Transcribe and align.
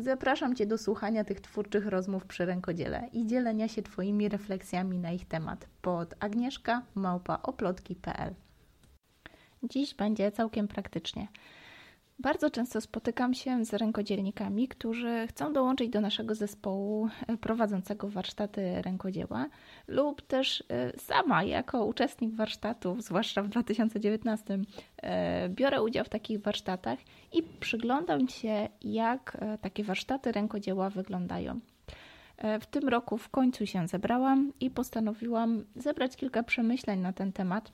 Zapraszam 0.00 0.54
Cię 0.54 0.66
do 0.66 0.78
słuchania 0.78 1.24
tych 1.24 1.40
twórczych 1.40 1.86
rozmów 1.86 2.26
przy 2.26 2.46
rękodziele 2.46 3.08
i 3.12 3.26
dzielenia 3.26 3.68
się 3.68 3.82
Twoimi 3.82 4.28
refleksjami 4.28 4.98
na 4.98 5.10
ich 5.10 5.28
temat 5.28 5.66
pod 5.82 6.14
agnieszka 6.20 6.82
Dziś 9.62 9.94
będzie 9.94 10.32
całkiem 10.32 10.68
praktycznie. 10.68 11.28
Bardzo 12.20 12.50
często 12.50 12.80
spotykam 12.80 13.34
się 13.34 13.64
z 13.64 13.74
rękodzielnikami, 13.74 14.68
którzy 14.68 15.26
chcą 15.26 15.52
dołączyć 15.52 15.90
do 15.90 16.00
naszego 16.00 16.34
zespołu 16.34 17.08
e, 17.26 17.36
prowadzącego 17.36 18.08
warsztaty 18.08 18.82
rękodzieła, 18.82 19.46
lub 19.88 20.22
też 20.22 20.64
e, 20.68 20.98
sama 20.98 21.42
jako 21.42 21.84
uczestnik 21.84 22.34
warsztatów, 22.34 23.02
zwłaszcza 23.02 23.42
w 23.42 23.48
2019, 23.48 24.58
e, 25.02 25.48
biorę 25.48 25.82
udział 25.82 26.04
w 26.04 26.08
takich 26.08 26.40
warsztatach 26.42 26.98
i 27.32 27.42
przyglądam 27.42 28.28
się, 28.28 28.68
jak 28.82 29.36
takie 29.60 29.84
warsztaty 29.84 30.32
rękodzieła 30.32 30.90
wyglądają. 30.90 31.60
W 32.60 32.66
tym 32.66 32.88
roku 32.88 33.18
w 33.18 33.28
końcu 33.28 33.66
się 33.66 33.88
zebrałam 33.88 34.52
i 34.60 34.70
postanowiłam 34.70 35.64
zebrać 35.76 36.16
kilka 36.16 36.42
przemyśleń 36.42 37.00
na 37.00 37.12
ten 37.12 37.32
temat 37.32 37.72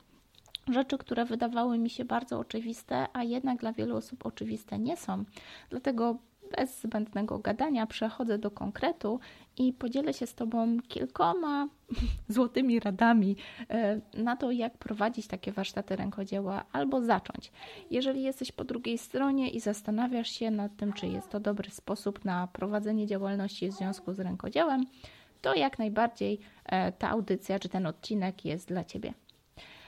rzeczy, 0.67 0.97
które 0.97 1.25
wydawały 1.25 1.77
mi 1.77 1.89
się 1.89 2.05
bardzo 2.05 2.39
oczywiste, 2.39 3.07
a 3.13 3.23
jednak 3.23 3.59
dla 3.59 3.73
wielu 3.73 3.97
osób 3.97 4.25
oczywiste 4.25 4.79
nie 4.79 4.97
są. 4.97 5.23
Dlatego 5.69 6.17
bez 6.57 6.81
zbędnego 6.81 7.39
gadania 7.39 7.87
przechodzę 7.87 8.37
do 8.37 8.51
konkretu 8.51 9.19
i 9.57 9.73
podzielę 9.73 10.13
się 10.13 10.27
z 10.27 10.35
Tobą 10.35 10.77
kilkoma 10.87 11.67
złotymi 12.27 12.79
radami 12.79 13.35
e, 13.69 14.01
na 14.13 14.35
to, 14.35 14.51
jak 14.51 14.77
prowadzić 14.77 15.27
takie 15.27 15.51
warsztaty 15.51 15.95
rękodzieła 15.95 16.65
albo 16.71 17.01
zacząć. 17.01 17.51
Jeżeli 17.91 18.23
jesteś 18.23 18.51
po 18.51 18.63
drugiej 18.63 18.97
stronie 18.97 19.49
i 19.49 19.59
zastanawiasz 19.59 20.29
się 20.29 20.51
nad 20.51 20.75
tym, 20.77 20.93
czy 20.93 21.07
jest 21.07 21.29
to 21.29 21.39
dobry 21.39 21.69
sposób 21.69 22.25
na 22.25 22.47
prowadzenie 22.47 23.07
działalności 23.07 23.69
w 23.69 23.73
związku 23.73 24.13
z 24.13 24.19
rękodziełem, 24.19 24.85
to 25.41 25.55
jak 25.55 25.79
najbardziej 25.79 26.39
e, 26.65 26.91
ta 26.91 27.09
audycja 27.09 27.59
czy 27.59 27.69
ten 27.69 27.87
odcinek 27.87 28.45
jest 28.45 28.67
dla 28.67 28.83
Ciebie. 28.83 29.13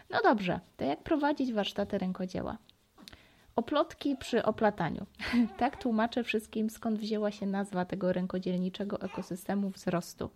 No 0.10 0.20
dobrze, 0.24 0.60
to 0.78 0.86
jak 0.86 1.04
prowadzić 1.04 1.54
warsztaty 1.54 1.98
rękodzieła? 1.98 2.58
Oplotki 3.56 4.16
przy 4.16 4.46
oplataniu. 4.46 5.06
tak 5.60 5.78
tłumaczę 5.78 6.24
wszystkim, 6.24 6.70
skąd 6.70 7.00
wzięła 7.00 7.32
się 7.32 7.46
nazwa 7.46 7.86
tego 7.86 8.14
rękodzielniczego 8.14 9.02
ekosystemu 9.02 9.70
wzrostu. 9.70 10.30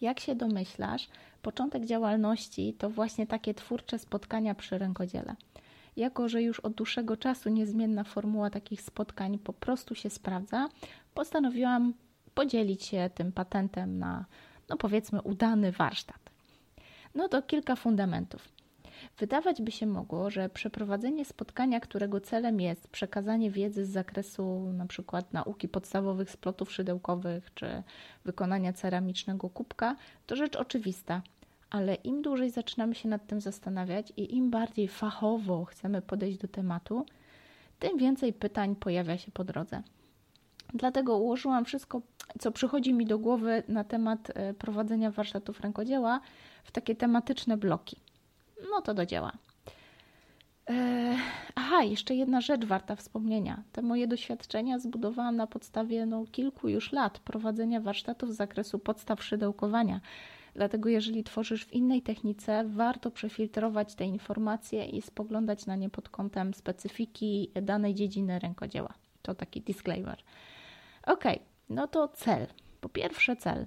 Jak 0.00 0.20
się 0.20 0.34
domyślasz, 0.34 1.08
początek 1.42 1.86
działalności 1.86 2.74
to 2.78 2.90
właśnie 2.90 3.26
takie 3.26 3.54
twórcze 3.54 3.98
spotkania 3.98 4.54
przy 4.54 4.78
rękodziele. 4.78 5.36
Jako, 5.96 6.28
że 6.28 6.42
już 6.42 6.60
od 6.60 6.72
dłuższego 6.72 7.16
czasu 7.16 7.48
niezmienna 7.48 8.04
formuła 8.04 8.50
takich 8.50 8.82
spotkań 8.82 9.38
po 9.38 9.52
prostu 9.52 9.94
się 9.94 10.10
sprawdza, 10.10 10.68
postanowiłam 11.14 11.94
podzielić 12.34 12.84
się 12.84 13.10
tym 13.14 13.32
patentem 13.32 13.98
na, 13.98 14.24
no 14.68 14.76
powiedzmy, 14.76 15.22
udany 15.22 15.72
warsztat. 15.72 16.29
No 17.14 17.28
to 17.28 17.42
kilka 17.42 17.76
fundamentów. 17.76 18.48
Wydawać 19.18 19.62
by 19.62 19.70
się 19.70 19.86
mogło, 19.86 20.30
że 20.30 20.48
przeprowadzenie 20.48 21.24
spotkania, 21.24 21.80
którego 21.80 22.20
celem 22.20 22.60
jest 22.60 22.88
przekazanie 22.88 23.50
wiedzy 23.50 23.86
z 23.86 23.90
zakresu 23.90 24.66
np. 24.70 25.22
nauki 25.32 25.68
podstawowych 25.68 26.30
splotów 26.30 26.72
szydełkowych 26.72 27.54
czy 27.54 27.82
wykonania 28.24 28.72
ceramicznego 28.72 29.50
kubka, 29.50 29.96
to 30.26 30.36
rzecz 30.36 30.56
oczywista, 30.56 31.22
ale 31.70 31.94
im 31.94 32.22
dłużej 32.22 32.50
zaczynamy 32.50 32.94
się 32.94 33.08
nad 33.08 33.26
tym 33.26 33.40
zastanawiać 33.40 34.12
i 34.16 34.36
im 34.36 34.50
bardziej 34.50 34.88
fachowo 34.88 35.64
chcemy 35.64 36.02
podejść 36.02 36.38
do 36.38 36.48
tematu, 36.48 37.06
tym 37.78 37.98
więcej 37.98 38.32
pytań 38.32 38.76
pojawia 38.76 39.18
się 39.18 39.32
po 39.32 39.44
drodze. 39.44 39.82
Dlatego 40.74 41.18
ułożyłam 41.18 41.64
wszystko, 41.64 42.02
co 42.38 42.52
przychodzi 42.52 42.94
mi 42.94 43.06
do 43.06 43.18
głowy 43.18 43.62
na 43.68 43.84
temat 43.84 44.30
e, 44.34 44.54
prowadzenia 44.54 45.10
warsztatów 45.10 45.60
rękodzieła 45.60 46.20
w 46.64 46.70
takie 46.70 46.96
tematyczne 46.96 47.56
bloki. 47.56 47.96
No 48.70 48.80
to 48.80 48.94
do 48.94 49.06
dzieła. 49.06 49.32
E, 50.70 51.16
aha, 51.54 51.82
jeszcze 51.82 52.14
jedna 52.14 52.40
rzecz 52.40 52.64
warta 52.64 52.96
wspomnienia. 52.96 53.62
Te 53.72 53.82
moje 53.82 54.06
doświadczenia 54.06 54.78
zbudowałam 54.78 55.36
na 55.36 55.46
podstawie 55.46 56.06
no, 56.06 56.24
kilku 56.32 56.68
już 56.68 56.92
lat 56.92 57.18
prowadzenia 57.18 57.80
warsztatów 57.80 58.32
z 58.32 58.36
zakresu 58.36 58.78
podstaw 58.78 59.24
szydełkowania. 59.24 60.00
Dlatego, 60.54 60.88
jeżeli 60.88 61.24
tworzysz 61.24 61.64
w 61.64 61.72
innej 61.72 62.02
technice, 62.02 62.64
warto 62.66 63.10
przefiltrować 63.10 63.94
te 63.94 64.04
informacje 64.04 64.86
i 64.86 65.02
spoglądać 65.02 65.66
na 65.66 65.76
nie 65.76 65.90
pod 65.90 66.08
kątem 66.08 66.54
specyfiki 66.54 67.50
danej 67.62 67.94
dziedziny 67.94 68.38
rękodzieła. 68.38 68.94
To 69.22 69.34
taki 69.34 69.60
disclaimer. 69.60 70.18
Ok, 71.06 71.24
no 71.70 71.88
to 71.88 72.08
cel. 72.08 72.46
Po 72.80 72.88
pierwsze, 72.88 73.36
cel 73.36 73.66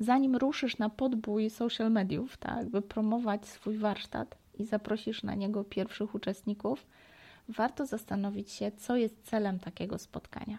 zanim 0.00 0.36
ruszysz 0.36 0.78
na 0.78 0.90
podbój 0.90 1.50
social 1.50 1.92
mediów, 1.92 2.36
tak, 2.36 2.68
by 2.68 2.82
promować 2.82 3.46
swój 3.46 3.78
warsztat 3.78 4.38
i 4.58 4.64
zaprosisz 4.64 5.22
na 5.22 5.34
niego 5.34 5.64
pierwszych 5.64 6.14
uczestników, 6.14 6.86
warto 7.48 7.86
zastanowić 7.86 8.50
się, 8.50 8.72
co 8.72 8.96
jest 8.96 9.22
celem 9.22 9.58
takiego 9.58 9.98
spotkania. 9.98 10.58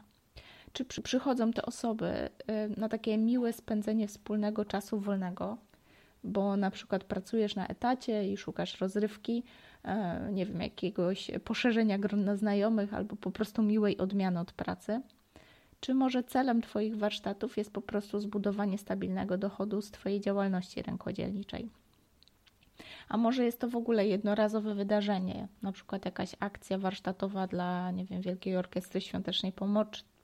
Czy 0.74 0.86
przy, 0.86 1.02
przychodzą 1.02 1.52
te 1.52 1.66
osoby 1.66 2.30
y, 2.76 2.80
na 2.80 2.90
takie 2.90 3.18
miłe 3.18 3.54
spędzenie 3.54 4.08
wspólnego 4.08 4.66
czasu 4.66 5.00
wolnego, 5.00 5.58
bo 6.24 6.58
na 6.58 6.72
przykład 6.72 7.04
pracujesz 7.04 7.56
na 7.56 7.68
etacie 7.68 8.32
i 8.32 8.38
szukasz 8.38 8.82
rozrywki, 8.82 9.44
y, 10.30 10.34
nie 10.34 10.46
wiem, 10.46 10.62
jakiegoś 10.62 11.32
poszerzenia 11.44 11.98
grona 11.98 12.36
znajomych 12.36 12.94
albo 12.94 13.16
po 13.16 13.32
prostu 13.32 13.64
miłej 13.64 13.98
odmiany 13.98 14.40
od 14.40 14.52
pracy– 14.52 15.02
czy 15.80 15.94
może 15.94 16.24
celem 16.24 16.62
Twoich 16.62 16.98
warsztatów 16.98 17.58
jest 17.58 17.74
po 17.74 17.82
prostu 17.82 18.20
zbudowanie 18.20 18.78
stabilnego 18.78 19.38
dochodu 19.38 19.82
z 19.82 19.92
Twojej 19.92 20.22
działalności 20.22 20.82
rękodzielniczej? 20.82 21.70
A 23.10 23.18
może 23.18 23.46
jest 23.46 23.60
to 23.60 23.70
w 23.70 23.76
ogóle 23.76 24.08
jednorazowe 24.08 24.76
wydarzenie, 24.76 25.48
na 25.62 25.72
przykład 25.72 26.06
jakaś 26.06 26.36
akcja 26.40 26.78
warsztatowa 26.78 27.48
dla, 27.48 27.92
nie 27.92 28.06
wiem, 28.06 28.22
Wielkiej 28.22 28.58
Orkiestry 28.58 29.02
Świątecznej 29.02 29.54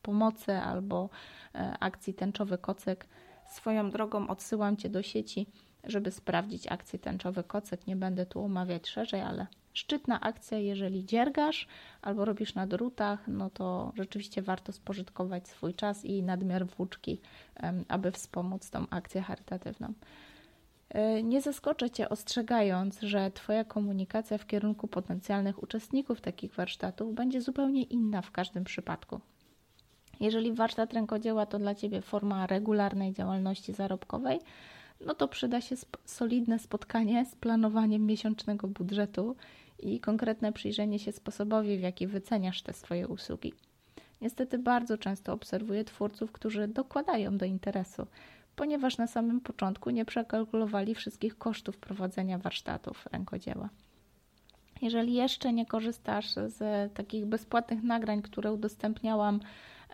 Pomocy, 0.02 0.54
albo 0.54 1.10
e, 1.56 1.78
akcji 1.80 2.14
Tęczowy 2.14 2.58
Kocyk. 2.58 3.08
Swoją 3.52 3.90
drogą 3.90 4.28
odsyłam 4.28 4.78
Cię 4.78 4.90
do 4.90 5.04
sieci, 5.04 5.48
żeby 5.84 6.12
sprawdzić 6.12 6.68
akcję 6.68 7.00
Tęczowy 7.00 7.44
Kocyk. 7.44 7.88
Nie 7.88 7.96
będę 7.96 8.26
tu 8.26 8.44
omawiać 8.44 8.88
szerzej, 8.88 9.22
ale 9.22 9.48
szczytna 9.74 10.22
akcja, 10.22 10.58
jeżeli 10.58 11.06
dziergasz 11.06 11.68
albo 12.02 12.26
robisz 12.26 12.56
na 12.56 12.68
drutach, 12.68 13.28
no 13.28 13.50
to 13.50 13.92
rzeczywiście 13.96 14.42
warto 14.42 14.72
spożytkować 14.72 15.48
swój 15.48 15.74
czas 15.74 16.06
i 16.06 16.24
nadmiar 16.24 16.66
włóczki, 16.66 17.20
aby 17.88 18.12
wspomóc 18.12 18.70
tą 18.70 18.86
akcję 18.90 19.22
charytatywną. 19.22 19.94
E, 20.90 21.24
nie 21.24 21.42
zaskoczę 21.42 21.90
Cię 21.90 22.10
ostrzegając, 22.10 23.02
że 23.02 23.32
Twoja 23.32 23.64
komunikacja 23.64 24.38
w 24.38 24.48
kierunku 24.48 24.88
potencjalnych 24.88 25.64
uczestników 25.64 26.22
takich 26.22 26.54
warsztatów 26.54 27.16
będzie 27.16 27.42
zupełnie 27.42 27.84
inna 27.84 28.22
w 28.22 28.32
każdym 28.32 28.64
przypadku. 28.64 29.20
Jeżeli 30.20 30.54
warsztat 30.54 30.94
rękodzieła 30.94 31.46
to 31.46 31.60
dla 31.60 31.76
Ciebie 31.76 32.02
forma 32.02 32.48
regularnej 32.48 33.14
działalności 33.14 33.74
zarobkowej, 33.74 34.40
no 35.06 35.14
to 35.14 35.28
przyda 35.28 35.62
się 35.62 35.76
solidne 36.06 36.60
spotkanie 36.60 37.26
z 37.26 37.36
planowaniem 37.36 38.06
miesięcznego 38.06 38.68
budżetu 38.68 39.36
i 39.84 40.00
konkretne 40.00 40.54
przyjrzenie 40.54 41.00
się 41.00 41.12
sposobowi, 41.12 41.78
w 41.78 41.82
jaki 41.82 42.08
wyceniasz 42.08 42.62
te 42.62 42.74
swoje 42.74 43.08
usługi. 43.08 43.54
Niestety 44.22 44.60
bardzo 44.60 44.98
często 44.98 45.34
obserwuję 45.34 45.84
twórców, 45.84 46.32
którzy 46.32 46.68
dokładają 46.68 47.38
do 47.38 47.46
interesu, 47.46 48.08
ponieważ 48.56 48.98
na 48.98 49.08
samym 49.08 49.42
początku 49.42 49.90
nie 49.90 50.06
przekalkulowali 50.06 50.96
wszystkich 50.96 51.38
kosztów 51.38 51.78
prowadzenia 51.78 52.38
warsztatów 52.38 53.08
rękodzieła. 53.12 53.70
Jeżeli 54.82 55.14
jeszcze 55.14 55.54
nie 55.54 55.66
korzystasz 55.66 56.34
z 56.34 56.94
takich 56.94 57.26
bezpłatnych 57.26 57.84
nagrań, 57.84 58.22
które 58.22 58.54
udostępniałam 58.54 59.40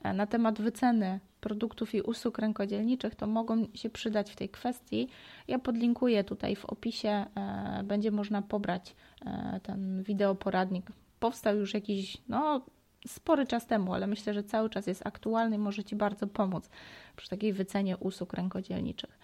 e, 0.03 0.13
na 0.13 0.25
temat 0.25 0.62
wyceny 0.62 1.19
produktów 1.41 1.95
i 1.95 2.01
usług 2.01 2.38
rękodzielniczych, 2.38 3.15
to 3.15 3.27
mogą 3.27 3.68
się 3.74 3.89
przydać 3.89 4.31
w 4.31 4.36
tej 4.36 4.50
kwestii. 4.50 5.07
Ja 5.47 5.59
podlinkuję 5.59 6.24
tutaj 6.24 6.56
w 6.56 6.65
opisie, 6.65 7.25
e, 7.36 7.83
będzie 7.83 8.12
można 8.12 8.41
pobrać 8.41 8.95
e, 9.25 9.59
ten 9.63 10.03
wideoporadnik. 10.03 10.91
Powstał 11.19 11.57
już 11.57 11.74
jakiś, 11.74 12.18
no 12.27 12.62
spory 13.07 13.47
czas 13.47 13.65
temu, 13.65 13.94
ale 13.94 14.07
myślę, 14.07 14.33
że 14.33 14.44
cały 14.44 14.69
czas 14.69 14.88
jest 14.88 15.07
aktualny 15.07 15.56
i 15.56 15.59
może 15.59 15.83
Ci 15.83 15.95
bardzo 15.95 16.27
pomóc 16.27 16.69
przy 17.15 17.30
takiej 17.30 17.53
wycenie 17.53 17.97
usług 17.97 18.33
rękodzielniczych. 18.33 19.19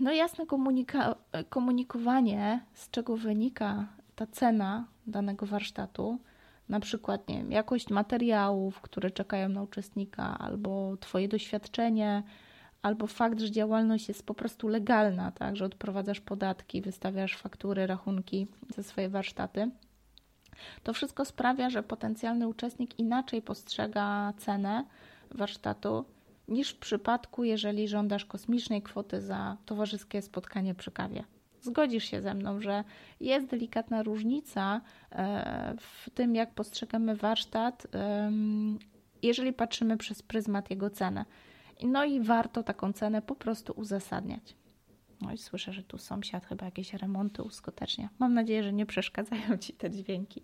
No 0.00 0.12
jasne 0.12 0.46
komunika- 0.46 1.14
komunikowanie, 1.48 2.60
z 2.74 2.90
czego 2.90 3.16
wynika 3.16 3.86
ta 4.16 4.26
cena 4.26 4.84
danego 5.06 5.46
warsztatu, 5.46 6.18
na 6.68 6.80
przykład 6.80 7.28
nie 7.28 7.36
wiem, 7.38 7.52
jakość 7.52 7.90
materiałów, 7.90 8.80
które 8.80 9.10
czekają 9.10 9.48
na 9.48 9.62
uczestnika, 9.62 10.38
albo 10.38 10.96
Twoje 10.96 11.28
doświadczenie, 11.28 12.22
albo 12.82 13.06
fakt, 13.06 13.40
że 13.40 13.50
działalność 13.50 14.08
jest 14.08 14.26
po 14.26 14.34
prostu 14.34 14.68
legalna, 14.68 15.32
tak, 15.32 15.56
że 15.56 15.64
odprowadzasz 15.64 16.20
podatki, 16.20 16.82
wystawiasz 16.82 17.36
faktury, 17.36 17.86
rachunki 17.86 18.46
za 18.74 18.82
swoje 18.82 19.08
warsztaty. 19.08 19.70
To 20.82 20.92
wszystko 20.92 21.24
sprawia, 21.24 21.70
że 21.70 21.82
potencjalny 21.82 22.48
uczestnik 22.48 22.98
inaczej 22.98 23.42
postrzega 23.42 24.32
cenę 24.38 24.84
warsztatu 25.30 26.04
niż 26.48 26.70
w 26.70 26.78
przypadku, 26.78 27.44
jeżeli 27.44 27.88
żądasz 27.88 28.24
kosmicznej 28.24 28.82
kwoty 28.82 29.20
za 29.20 29.56
towarzyskie 29.66 30.22
spotkanie 30.22 30.74
przy 30.74 30.90
kawie. 30.90 31.24
Zgodzisz 31.60 32.04
się 32.04 32.22
ze 32.22 32.34
mną, 32.34 32.60
że 32.60 32.84
jest 33.20 33.46
delikatna 33.46 34.02
różnica 34.02 34.80
e, 35.12 35.74
w 35.80 36.10
tym, 36.10 36.34
jak 36.34 36.54
postrzegamy 36.54 37.16
warsztat, 37.16 37.86
jeżeli 39.22 39.52
patrzymy 39.52 39.96
przez 39.96 40.22
pryzmat 40.22 40.70
jego 40.70 40.90
ceny. 40.90 41.24
No 41.82 42.04
i 42.04 42.20
warto 42.20 42.62
taką 42.62 42.92
cenę 42.92 43.22
po 43.22 43.34
prostu 43.34 43.72
uzasadniać. 43.76 44.56
No 45.20 45.32
i 45.32 45.38
słyszę, 45.38 45.72
że 45.72 45.82
tu 45.82 45.98
sąsiad 45.98 46.46
chyba 46.46 46.64
jakieś 46.64 46.94
remonty 46.94 47.42
uskutecznia. 47.42 48.08
Mam 48.18 48.34
nadzieję, 48.34 48.62
że 48.62 48.72
nie 48.72 48.86
przeszkadzają 48.86 49.58
Ci 49.58 49.72
te 49.72 49.90
dźwięki. 49.90 50.42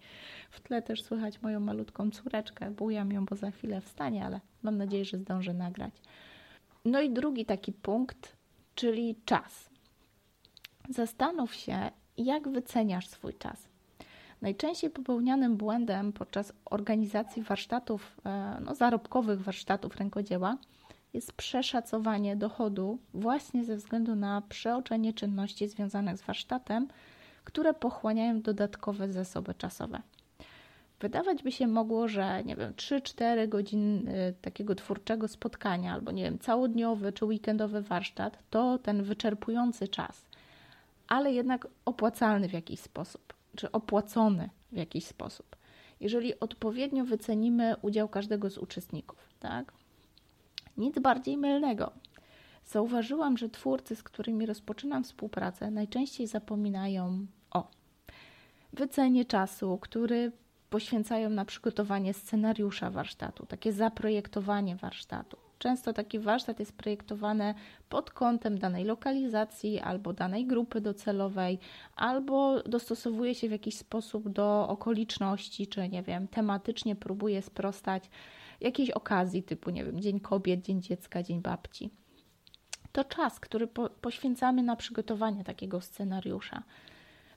W 0.51 0.61
tle 0.61 0.83
też 0.83 1.03
słychać 1.03 1.43
moją 1.43 1.61
malutką 1.61 2.11
córeczkę. 2.11 2.71
Bujam 2.71 3.13
ją, 3.13 3.25
bo 3.25 3.37
za 3.37 3.51
chwilę 3.51 3.81
wstanie, 3.81 4.25
ale 4.25 4.41
mam 4.63 4.77
nadzieję, 4.77 5.05
że 5.05 5.19
zdążę 5.19 5.55
nagrać. 5.55 5.95
No 6.85 7.01
i 7.01 7.11
drugi 7.11 7.45
taki 7.45 7.73
punkt, 7.73 8.37
czyli 8.75 9.17
czas. 9.25 9.71
Zastanów 10.89 11.55
się, 11.55 11.91
jak 12.17 12.49
wyceniasz 12.49 13.09
swój 13.09 13.35
czas. 13.35 13.69
Najczęściej 14.43 14.91
popełnianym 14.91 15.57
błędem 15.57 16.13
podczas 16.13 16.53
organizacji 16.65 17.43
warsztatów, 17.43 18.17
e, 18.25 18.61
no, 18.65 18.75
zarobkowych 18.75 19.41
warsztatów 19.41 19.97
rękodzieła 19.97 20.57
jest 21.13 21.33
przeszacowanie 21.33 22.37
dochodu 22.37 22.99
właśnie 23.15 23.65
ze 23.65 23.77
względu 23.77 24.17
na 24.17 24.43
przeoczenie 24.49 25.13
czynności 25.13 25.69
związanych 25.69 26.19
z 26.19 26.23
warsztatem, 26.23 26.89
które 27.45 27.75
pochłaniają 27.75 28.43
dodatkowe 28.43 29.13
zasoby 29.13 29.55
czasowe. 29.55 30.03
Wydawać 31.01 31.43
by 31.43 31.53
się 31.53 31.67
mogło, 31.67 32.09
że 32.09 32.45
nie 32.45 32.57
wiem, 32.57 32.73
3-4 32.73 33.49
godziny 33.49 34.35
takiego 34.43 34.75
twórczego 34.75 35.29
spotkania, 35.29 35.93
albo 35.93 36.11
nie 36.11 36.25
wiem, 36.25 36.39
całodniowy 36.39 37.13
czy 37.13 37.25
weekendowy 37.25 37.83
warsztat 37.83 38.39
to 38.51 38.79
ten 38.79 39.03
wyczerpujący 39.03 39.89
czas, 39.89 40.27
ale 41.09 41.33
jednak 41.33 41.69
opłacalny 41.85 42.49
w 42.49 42.53
jakiś 42.53 42.81
sposób, 42.81 43.35
czy 43.57 43.73
opłacony 43.73 44.51
w 44.73 44.77
jakiś 44.77 45.07
sposób. 45.07 45.57
Jeżeli 46.01 46.41
odpowiednio 46.41 47.05
wycenimy 47.05 47.77
udział 47.83 48.09
każdego 48.09 48.51
z 48.51 48.59
uczestników, 48.59 49.29
tak? 49.41 49.73
Nic 50.77 50.99
bardziej 50.99 51.37
mylnego. 51.37 51.93
Zauważyłam, 52.67 53.39
że 53.39 53.49
twórcy, 53.49 53.97
z 53.97 54.03
którymi 54.03 54.47
rozpoczynam 54.47 55.05
współpracę, 55.05 55.71
najczęściej 55.71 56.27
zapominają 56.27 57.27
o 57.51 57.71
wycenie 58.73 59.25
czasu, 59.25 59.79
który 59.81 60.33
poświęcają 60.71 61.31
na 61.31 61.45
przygotowanie 61.45 62.15
scenariusza 62.15 62.91
warsztatu, 62.91 63.47
takie 63.47 63.73
zaprojektowanie 63.73 64.77
warsztatu. 64.77 65.44
Często 65.65 65.93
taki 65.93 66.19
warsztat 66.19 66.61
jest 66.61 66.77
projektowany 66.77 67.55
pod 67.89 68.11
kątem 68.11 68.59
danej 68.59 68.85
lokalizacji 68.85 69.81
albo 69.81 70.13
danej 70.13 70.47
grupy 70.47 70.81
docelowej, 70.81 71.59
albo 71.97 72.63
dostosowuje 72.63 73.35
się 73.35 73.49
w 73.49 73.53
jakiś 73.53 73.77
sposób 73.77 74.29
do 74.29 74.69
okoliczności, 74.69 75.67
czy 75.67 75.89
nie 75.89 76.03
wiem, 76.03 76.29
tematycznie 76.29 76.97
próbuje 76.97 77.43
sprostać 77.43 78.11
jakiejś 78.61 78.91
okazji, 78.91 79.43
typu, 79.43 79.71
nie 79.71 79.85
wiem, 79.85 80.01
Dzień 80.01 80.21
Kobiet, 80.21 80.63
Dzień 80.63 80.83
Dziecka, 80.83 81.23
Dzień 81.23 81.41
Babci. 81.41 81.91
To 82.93 83.05
czas, 83.05 83.41
który 83.41 83.67
po, 83.67 83.91
poświęcamy 83.91 84.63
na 84.63 84.77
przygotowanie 84.77 85.45
takiego 85.45 85.81
scenariusza. 85.81 86.63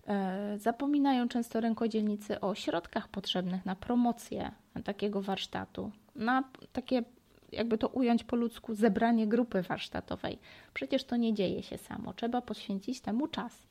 E, 0.07 0.57
zapominają 0.59 1.27
często 1.27 1.61
rękodzielnicy 1.61 2.41
o 2.41 2.55
środkach 2.55 3.07
potrzebnych 3.07 3.65
na 3.65 3.75
promocję 3.75 4.51
takiego 4.83 5.21
warsztatu, 5.21 5.91
na 6.15 6.43
takie, 6.73 7.03
jakby 7.51 7.77
to 7.77 7.87
ująć 7.87 8.23
po 8.23 8.35
ludzku, 8.35 8.75
zebranie 8.75 9.27
grupy 9.27 9.61
warsztatowej. 9.61 10.39
Przecież 10.73 11.03
to 11.03 11.15
nie 11.15 11.33
dzieje 11.33 11.63
się 11.63 11.77
samo, 11.77 12.13
trzeba 12.13 12.41
poświęcić 12.41 13.01
temu 13.01 13.27
czas. 13.27 13.67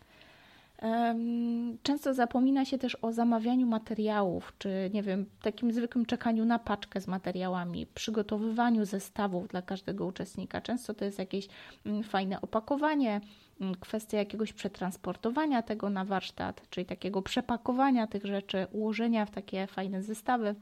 Często 1.82 2.14
zapomina 2.14 2.64
się 2.64 2.78
też 2.78 2.96
o 3.02 3.12
zamawianiu 3.12 3.66
materiałów, 3.66 4.52
czy 4.58 4.90
nie 4.94 5.02
wiem, 5.02 5.26
takim 5.42 5.72
zwykłym 5.72 6.06
czekaniu 6.06 6.44
na 6.44 6.58
paczkę 6.58 7.00
z 7.00 7.06
materiałami, 7.06 7.86
przygotowywaniu 7.86 8.84
zestawów 8.84 9.48
dla 9.48 9.62
każdego 9.62 10.06
uczestnika. 10.06 10.60
Często 10.60 10.94
to 10.94 11.04
jest 11.04 11.18
jakieś 11.18 11.48
mm, 11.86 12.02
fajne 12.02 12.40
opakowanie, 12.40 13.20
mm, 13.60 13.74
kwestia 13.74 14.18
jakiegoś 14.18 14.52
przetransportowania 14.52 15.62
tego 15.62 15.90
na 15.90 16.04
warsztat, 16.04 16.62
czyli 16.70 16.86
takiego 16.86 17.22
przepakowania 17.22 18.06
tych 18.06 18.24
rzeczy, 18.24 18.66
ułożenia 18.72 19.26
w 19.26 19.30
takie 19.30 19.66
fajne 19.66 20.02
zestawy 20.02 20.54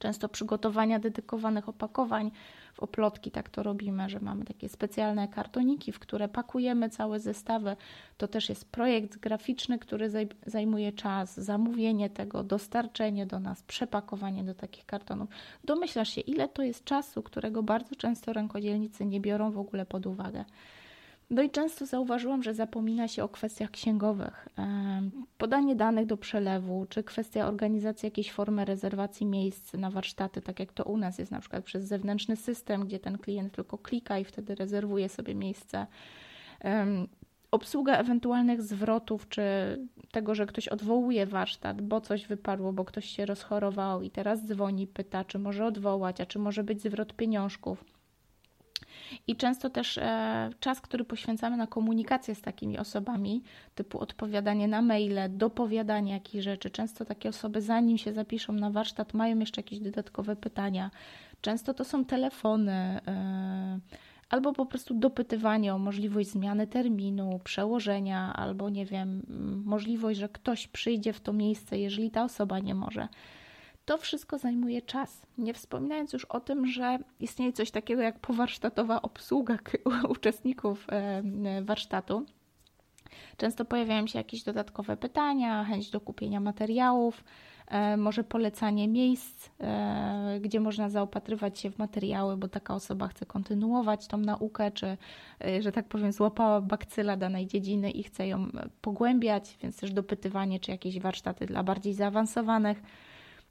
często 0.00 0.28
przygotowania 0.28 0.98
dedykowanych 0.98 1.68
opakowań 1.68 2.30
w 2.74 2.80
oplotki, 2.80 3.30
tak 3.30 3.48
to 3.48 3.62
robimy, 3.62 4.08
że 4.08 4.20
mamy 4.20 4.44
takie 4.44 4.68
specjalne 4.68 5.28
kartoniki, 5.28 5.92
w 5.92 5.98
które 5.98 6.28
pakujemy 6.28 6.88
całe 6.90 7.20
zestawy. 7.20 7.76
To 8.18 8.28
też 8.28 8.48
jest 8.48 8.70
projekt 8.70 9.18
graficzny, 9.18 9.78
który 9.78 10.10
zajmuje 10.46 10.92
czas, 10.92 11.40
zamówienie 11.40 12.10
tego, 12.10 12.42
dostarczenie 12.42 13.26
do 13.26 13.40
nas, 13.40 13.62
przepakowanie 13.62 14.44
do 14.44 14.54
takich 14.54 14.86
kartonów. 14.86 15.28
Domyślasz 15.64 16.08
się, 16.08 16.20
ile 16.20 16.48
to 16.48 16.62
jest 16.62 16.84
czasu, 16.84 17.22
którego 17.22 17.62
bardzo 17.62 17.96
często 17.96 18.32
rękodzielnicy 18.32 19.06
nie 19.06 19.20
biorą 19.20 19.50
w 19.50 19.58
ogóle 19.58 19.86
pod 19.86 20.06
uwagę. 20.06 20.44
No 21.30 21.42
i 21.42 21.50
często 21.50 21.86
zauważyłam, 21.86 22.42
że 22.42 22.54
zapomina 22.54 23.08
się 23.08 23.24
o 23.24 23.28
kwestiach 23.28 23.70
księgowych. 23.70 24.48
Podanie 25.38 25.76
danych 25.76 26.06
do 26.06 26.16
przelewu, 26.16 26.86
czy 26.88 27.02
kwestia 27.02 27.48
organizacji 27.48 28.06
jakiejś 28.06 28.32
formy 28.32 28.64
rezerwacji 28.64 29.26
miejsc 29.26 29.74
na 29.74 29.90
warsztaty, 29.90 30.42
tak 30.42 30.60
jak 30.60 30.72
to 30.72 30.84
u 30.84 30.96
nas 30.96 31.18
jest 31.18 31.30
na 31.30 31.40
przykład 31.40 31.64
przez 31.64 31.84
zewnętrzny 31.84 32.36
system, 32.36 32.84
gdzie 32.84 32.98
ten 32.98 33.18
klient 33.18 33.52
tylko 33.52 33.78
klika 33.78 34.18
i 34.18 34.24
wtedy 34.24 34.54
rezerwuje 34.54 35.08
sobie 35.08 35.34
miejsce. 35.34 35.86
Obsługa 37.50 37.96
ewentualnych 37.96 38.62
zwrotów, 38.62 39.28
czy 39.28 39.42
tego, 40.10 40.34
że 40.34 40.46
ktoś 40.46 40.68
odwołuje 40.68 41.26
warsztat, 41.26 41.82
bo 41.82 42.00
coś 42.00 42.26
wypadło, 42.26 42.72
bo 42.72 42.84
ktoś 42.84 43.04
się 43.04 43.26
rozchorował 43.26 44.02
i 44.02 44.10
teraz 44.10 44.46
dzwoni, 44.46 44.86
pyta, 44.86 45.24
czy 45.24 45.38
może 45.38 45.66
odwołać, 45.66 46.20
a 46.20 46.26
czy 46.26 46.38
może 46.38 46.64
być 46.64 46.82
zwrot 46.82 47.12
pieniążków 47.12 47.84
i 49.26 49.36
często 49.36 49.70
też 49.70 49.98
e, 49.98 50.50
czas, 50.60 50.80
który 50.80 51.04
poświęcamy 51.04 51.56
na 51.56 51.66
komunikację 51.66 52.34
z 52.34 52.40
takimi 52.40 52.78
osobami, 52.78 53.42
typu 53.74 53.98
odpowiadanie 53.98 54.68
na 54.68 54.82
maile, 54.82 55.20
dopowiadanie 55.28 56.12
jakichś 56.12 56.44
rzeczy. 56.44 56.70
Często 56.70 57.04
takie 57.04 57.28
osoby, 57.28 57.62
zanim 57.62 57.98
się 57.98 58.12
zapiszą 58.12 58.52
na 58.52 58.70
warsztat, 58.70 59.14
mają 59.14 59.38
jeszcze 59.38 59.60
jakieś 59.60 59.78
dodatkowe 59.78 60.36
pytania. 60.36 60.90
Często 61.40 61.74
to 61.74 61.84
są 61.84 62.04
telefony. 62.04 62.72
E, 62.72 63.78
albo 64.30 64.52
po 64.52 64.66
prostu 64.66 64.94
dopytywanie 64.94 65.74
o 65.74 65.78
możliwość 65.78 66.28
zmiany 66.28 66.66
terminu, 66.66 67.40
przełożenia, 67.44 68.32
albo 68.36 68.70
nie 68.70 68.86
wiem, 68.86 69.22
możliwość, 69.64 70.18
że 70.18 70.28
ktoś 70.28 70.68
przyjdzie 70.68 71.12
w 71.12 71.20
to 71.20 71.32
miejsce, 71.32 71.78
jeżeli 71.78 72.10
ta 72.10 72.24
osoba 72.24 72.58
nie 72.58 72.74
może. 72.74 73.08
To 73.90 73.98
wszystko 73.98 74.38
zajmuje 74.38 74.82
czas. 74.82 75.22
Nie 75.38 75.54
wspominając 75.54 76.12
już 76.12 76.24
o 76.24 76.40
tym, 76.40 76.66
że 76.66 76.98
istnieje 77.20 77.52
coś 77.52 77.70
takiego 77.70 78.02
jak 78.02 78.18
powarsztatowa 78.18 79.02
obsługa 79.02 79.58
uczestników 80.08 80.86
e, 80.92 81.22
warsztatu. 81.62 82.26
Często 83.36 83.64
pojawiają 83.64 84.06
się 84.06 84.18
jakieś 84.18 84.42
dodatkowe 84.42 84.96
pytania, 84.96 85.64
chęć 85.64 85.90
do 85.90 86.00
kupienia 86.00 86.40
materiałów, 86.40 87.24
e, 87.66 87.96
może 87.96 88.24
polecanie 88.24 88.88
miejsc, 88.88 89.50
e, 89.60 90.38
gdzie 90.40 90.60
można 90.60 90.88
zaopatrywać 90.88 91.58
się 91.58 91.70
w 91.70 91.78
materiały, 91.78 92.36
bo 92.36 92.48
taka 92.48 92.74
osoba 92.74 93.08
chce 93.08 93.26
kontynuować 93.26 94.06
tą 94.06 94.18
naukę, 94.18 94.70
czy, 94.70 94.96
że 95.60 95.72
tak 95.72 95.88
powiem, 95.88 96.12
złapała 96.12 96.60
bakcyla 96.60 97.16
danej 97.16 97.46
dziedziny 97.46 97.90
i 97.90 98.02
chce 98.02 98.28
ją 98.28 98.46
pogłębiać, 98.80 99.58
więc 99.62 99.76
też 99.76 99.92
dopytywanie, 99.92 100.60
czy 100.60 100.70
jakieś 100.70 101.00
warsztaty 101.00 101.46
dla 101.46 101.62
bardziej 101.62 101.94
zaawansowanych 101.94 102.82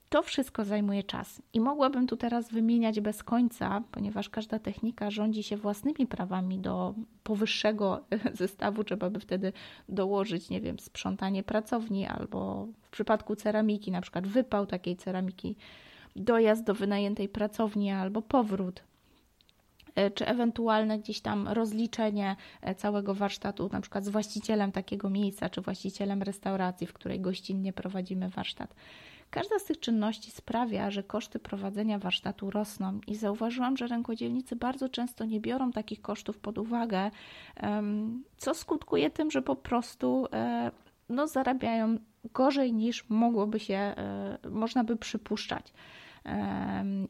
to 0.10 0.24
wszystko 0.24 0.66
zajmuje 0.66 1.04
czas 1.04 1.42
i 1.54 1.60
mogłabym 1.60 2.08
tu 2.08 2.18
teraz 2.18 2.52
wymieniać 2.52 3.02
bez 3.02 3.24
końca, 3.24 3.84
ponieważ 3.92 4.30
każda 4.30 4.60
technika 4.60 5.12
rządzi 5.12 5.44
się 5.44 5.58
własnymi 5.58 6.08
prawami 6.08 6.60
do 6.60 6.94
powyższego 7.24 8.06
zestawu. 8.34 8.84
Trzeba 8.84 9.10
by 9.10 9.20
wtedy 9.20 9.54
dołożyć, 9.90 10.50
nie 10.50 10.62
wiem, 10.62 10.80
sprzątanie 10.80 11.44
pracowni 11.44 12.06
albo 12.08 12.68
w 12.82 12.90
przypadku 12.90 13.36
ceramiki, 13.36 13.92
na 13.92 14.02
przykład 14.02 14.28
wypał 14.28 14.66
takiej 14.66 14.96
ceramiki, 14.96 15.56
dojazd 16.16 16.64
do 16.64 16.74
wynajętej 16.74 17.30
pracowni 17.30 17.92
albo 17.92 18.22
powrót 18.22 18.84
e, 19.96 20.12
czy 20.12 20.28
ewentualne 20.28 21.00
gdzieś 21.00 21.22
tam 21.22 21.48
rozliczenie 21.48 22.36
e, 22.62 22.76
całego 22.76 23.16
warsztatu, 23.16 23.70
na 23.72 23.82
przykład 23.82 24.06
z 24.06 24.10
właścicielem 24.10 24.72
takiego 24.72 25.10
miejsca, 25.10 25.50
czy 25.50 25.62
właścicielem 25.62 26.24
restauracji, 26.24 26.88
w 26.88 26.94
której 26.94 27.20
gościnnie 27.20 27.74
prowadzimy 27.74 28.30
warsztat. 28.30 28.76
Każda 29.30 29.60
z 29.60 29.66
tych 29.66 29.80
czynności 29.80 30.32
sprawia, 30.32 30.92
że 30.92 31.04
koszty 31.04 31.40
prowadzenia 31.40 32.00
warsztatu 32.00 32.52
rosną 32.52 33.00
i 33.08 33.16
zauważyłam, 33.16 33.78
że 33.78 33.88
rękodzielnicy 33.88 34.56
bardzo 34.56 34.90
często 34.90 35.26
nie 35.26 35.40
biorą 35.40 35.72
takich 35.72 36.02
kosztów 36.02 36.38
pod 36.38 36.58
uwagę, 36.58 37.12
co 38.38 38.54
skutkuje 38.54 39.10
tym, 39.10 39.32
że 39.32 39.42
po 39.42 39.56
prostu 39.56 40.28
e, 40.34 40.72
no, 41.10 41.28
zarabiają 41.28 41.98
gorzej 42.34 42.74
niż 42.74 43.10
mogłoby 43.10 43.60
się, 43.60 43.76
e, 43.76 44.38
można 44.50 44.84
by 44.84 44.98
przypuszczać. 44.98 45.74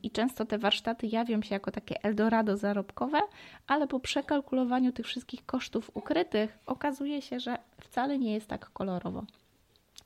I 0.03 0.11
często 0.11 0.45
te 0.45 0.57
warsztaty 0.57 1.07
jawią 1.07 1.41
się 1.41 1.55
jako 1.55 1.71
takie 1.71 2.03
Eldorado 2.03 2.57
zarobkowe, 2.57 3.19
ale 3.67 3.87
po 3.87 3.99
przekalkulowaniu 3.99 4.91
tych 4.91 5.05
wszystkich 5.05 5.45
kosztów 5.45 5.91
ukrytych 5.93 6.59
okazuje 6.65 7.21
się, 7.21 7.39
że 7.39 7.57
wcale 7.81 8.19
nie 8.19 8.33
jest 8.33 8.47
tak 8.47 8.69
kolorowo. 8.69 9.23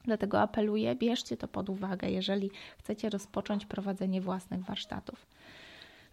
Dlatego 0.03 0.41
apeluję, 0.41 0.95
bierzcie 0.95 1.37
to 1.37 1.47
pod 1.47 1.69
uwagę, 1.69 2.09
jeżeli 2.09 2.51
chcecie 2.77 3.09
rozpocząć 3.09 3.65
prowadzenie 3.65 4.21
własnych 4.21 4.63
warsztatów. 4.63 5.25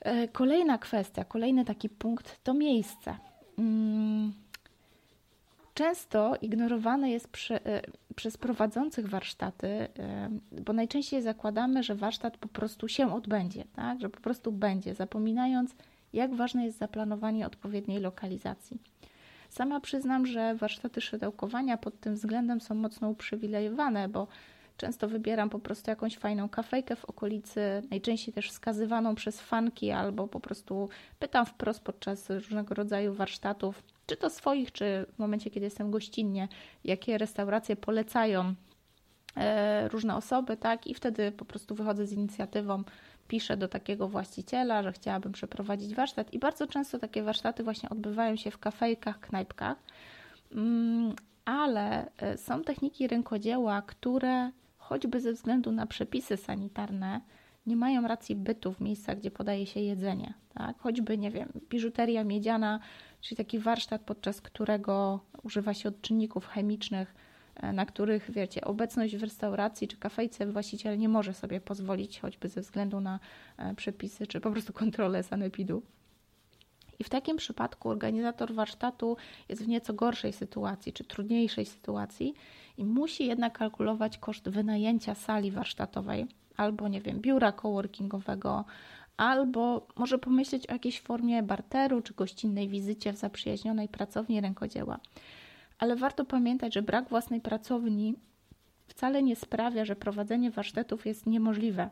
E, 0.01 0.29
kolejna 0.29 0.79
kwestia, 0.79 1.25
kolejny 1.25 1.65
taki 1.65 1.89
punkt 1.89 2.45
to 2.45 2.55
miejsce. 2.55 3.17
Mm, 3.59 4.33
często 5.75 6.37
ignorowane 6.43 7.11
jest 7.11 7.29
przy, 7.29 7.55
e, 7.55 7.83
przez 8.17 8.37
prowadzących 8.37 9.09
warsztaty, 9.09 9.69
e, 9.69 9.89
bo 10.53 10.73
najczęściej 10.73 11.23
zakładamy, 11.23 11.83
że 11.83 11.95
warsztat 11.95 12.37
po 12.37 12.49
prostu 12.49 12.89
się 12.89 13.15
odbędzie, 13.15 13.65
tak? 13.77 14.01
że 14.01 14.09
po 14.09 14.21
prostu 14.21 14.53
będzie, 14.53 14.95
zapominając, 14.95 15.75
jak 16.13 16.35
ważne 16.35 16.65
jest 16.65 16.79
zaplanowanie 16.79 17.47
odpowiedniej 17.47 18.01
lokalizacji. 18.01 18.79
Sama 19.51 19.81
przyznam, 19.81 20.27
że 20.27 20.55
warsztaty 20.55 21.01
szydełkowania 21.01 21.77
pod 21.77 22.01
tym 22.01 22.15
względem 22.15 22.61
są 22.61 22.75
mocno 22.75 23.09
uprzywilejowane, 23.09 24.09
bo 24.09 24.27
często 24.77 25.09
wybieram 25.09 25.51
po 25.51 25.59
prostu 25.59 25.91
jakąś 25.91 26.17
fajną 26.17 26.49
kafejkę 26.49 26.97
w 26.97 27.05
okolicy, 27.05 27.83
najczęściej 27.91 28.35
też 28.35 28.49
wskazywaną 28.51 29.15
przez 29.15 29.41
fanki, 29.41 29.91
albo 29.91 30.29
po 30.29 30.41
prostu 30.41 30.89
pytam 31.19 31.47
wprost 31.47 31.81
podczas 31.81 32.31
różnego 32.31 32.75
rodzaju 32.75 33.15
warsztatów, 33.15 33.83
czy 34.07 34.17
to 34.17 34.31
swoich, 34.31 34.73
czy 34.73 35.07
w 35.15 35.19
momencie, 35.19 35.51
kiedy 35.51 35.67
jestem 35.67 35.91
gościnnie, 35.91 36.49
jakie 36.85 37.19
restauracje 37.19 37.77
polecają 37.77 38.55
e, 39.37 39.89
różne 39.89 40.17
osoby, 40.17 40.57
tak, 40.57 40.87
i 40.87 40.95
wtedy 40.95 41.33
po 41.33 41.45
prostu 41.45 41.75
wychodzę 41.75 42.07
z 42.07 42.13
inicjatywą 42.13 42.85
piszę 43.31 43.57
do 43.57 43.69
takiego 43.69 44.09
właściciela, 44.09 44.83
że 44.83 44.93
chciałabym 44.93 45.33
przeprowadzić 45.33 45.95
warsztat 45.95 46.35
i 46.35 46.39
bardzo 46.39 46.67
często 46.67 46.99
takie 46.99 47.23
warsztaty 47.23 47.65
właśnie 47.65 47.89
odbywają 47.89 48.37
się 48.37 48.51
w 48.51 48.59
kafejkach, 48.59 49.21
knajpkach, 49.21 49.77
mm, 50.53 51.15
ale 51.45 52.11
e, 52.17 52.37
są 52.37 52.63
techniki 52.63 53.07
rękodzieła, 53.07 53.83
które 53.83 54.51
choćby 54.77 55.21
ze 55.21 55.33
względu 55.33 55.73
na 55.73 55.87
przepisy 55.87 56.37
sanitarne 56.37 57.21
nie 57.67 57.77
mają 57.77 58.09
racji 58.09 58.37
bytu 58.37 58.73
w 58.73 58.81
miejscach, 58.81 59.19
gdzie 59.19 59.31
podaje 59.31 59.67
się 59.67 59.81
jedzenie. 59.81 60.35
Tak? 60.55 60.79
Choćby, 60.79 61.19
nie 61.19 61.31
wiem, 61.31 61.49
biżuteria 61.69 62.25
miedziana, 62.25 62.81
czyli 63.21 63.37
taki 63.37 63.59
warsztat, 63.59 64.03
podczas 64.03 64.41
którego 64.41 65.21
używa 65.43 65.75
się 65.75 65.89
odczynników 65.89 66.47
chemicznych, 66.47 67.15
na 67.63 67.87
których, 67.87 68.31
wiecie, 68.31 68.65
obecność 68.65 69.17
w 69.17 69.23
restauracji 69.23 69.89
czy 69.89 69.97
kafejce 69.97 70.47
właściciel 70.47 70.99
nie 70.99 71.09
może 71.09 71.35
sobie 71.35 71.61
pozwolić, 71.61 72.21
choćby 72.21 72.49
ze 72.49 72.61
względu 72.61 73.01
na 73.01 73.21
e, 73.57 73.75
przepisy 73.75 74.27
czy 74.27 74.41
po 74.41 74.51
prostu 74.51 74.73
kontrolę 74.73 75.23
sanepidu. 75.23 75.83
I 76.99 77.05
w 77.05 77.09
takim 77.09 77.37
przypadku 77.37 77.89
organizator 77.89 78.55
warsztatu 78.55 79.17
jest 79.49 79.65
w 79.65 79.69
nieco 79.69 79.95
gorszej 79.95 80.33
sytuacji 80.33 80.93
czy 80.93 81.05
trudniejszej 81.05 81.67
sytuacji 81.67 82.35
i 82.77 82.85
musi 82.85 83.27
jednak 83.27 83.59
kalkulować 83.59 84.19
koszt 84.19 84.49
wynajęcia 84.49 85.15
sali 85.15 85.51
warsztatowej 85.51 86.27
albo, 86.57 86.89
nie 86.89 87.01
wiem, 87.01 87.21
biura 87.21 87.53
coworkingowego, 87.53 88.65
albo 89.17 89.87
może 89.97 90.19
pomyśleć 90.19 90.67
o 90.67 90.73
jakiejś 90.73 91.01
formie 91.01 91.43
barteru 91.43 92.03
czy 92.03 92.15
gościnnej 92.15 92.69
wizycie 92.69 93.13
w 93.13 93.17
zaprzyjaźnionej 93.17 93.89
pracowni 93.89 94.41
rękodzieła 94.41 95.01
ale 95.81 95.97
warto 95.97 96.25
pamiętać, 96.25 96.75
że 96.75 96.83
brak 96.83 97.09
własnej 97.09 97.41
pracowni 97.41 98.15
wcale 98.87 99.23
nie 99.23 99.37
sprawia, 99.37 99.85
że 99.85 99.97
prowadzenie 99.97 100.51
warsztatów 100.51 101.07
jest 101.07 101.27
niemożliwe. 101.27 101.91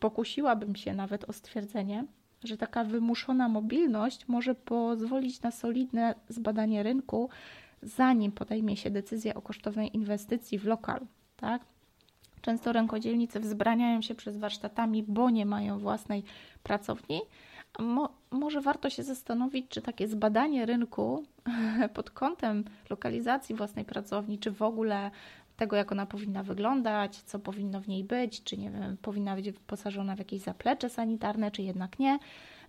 Pokusiłabym 0.00 0.76
się 0.76 0.94
nawet 0.94 1.30
o 1.30 1.32
stwierdzenie, 1.32 2.04
że 2.44 2.56
taka 2.56 2.84
wymuszona 2.84 3.48
mobilność 3.48 4.28
może 4.28 4.54
pozwolić 4.54 5.42
na 5.42 5.50
solidne 5.50 6.14
zbadanie 6.28 6.82
rynku, 6.82 7.28
zanim 7.82 8.32
podejmie 8.32 8.76
się 8.76 8.90
decyzja 8.90 9.34
o 9.34 9.42
kosztownej 9.42 9.96
inwestycji 9.96 10.58
w 10.58 10.64
lokal. 10.64 11.06
Tak? 11.36 11.62
Często 12.40 12.72
rękodzielnicy 12.72 13.40
wzbraniają 13.40 14.02
się 14.02 14.14
przez 14.14 14.36
warsztatami, 14.36 15.02
bo 15.02 15.30
nie 15.30 15.46
mają 15.46 15.78
własnej 15.78 16.22
pracowni, 16.62 17.20
Mo, 17.78 18.08
może 18.30 18.60
warto 18.60 18.90
się 18.90 19.02
zastanowić, 19.02 19.66
czy 19.68 19.82
takie 19.82 20.08
zbadanie 20.08 20.66
rynku 20.66 21.24
pod 21.94 22.10
kątem 22.10 22.64
lokalizacji 22.90 23.54
własnej 23.54 23.84
pracowni, 23.84 24.38
czy 24.38 24.50
w 24.50 24.62
ogóle 24.62 25.10
tego, 25.56 25.76
jak 25.76 25.92
ona 25.92 26.06
powinna 26.06 26.42
wyglądać, 26.42 27.16
co 27.16 27.38
powinno 27.38 27.80
w 27.80 27.88
niej 27.88 28.04
być, 28.04 28.44
czy 28.44 28.56
nie 28.56 28.70
wiem, 28.70 28.96
powinna 29.02 29.34
być 29.34 29.50
wyposażona 29.50 30.16
w 30.16 30.18
jakieś 30.18 30.40
zaplecze 30.40 30.88
sanitarne, 30.88 31.50
czy 31.50 31.62
jednak 31.62 31.98
nie, 31.98 32.18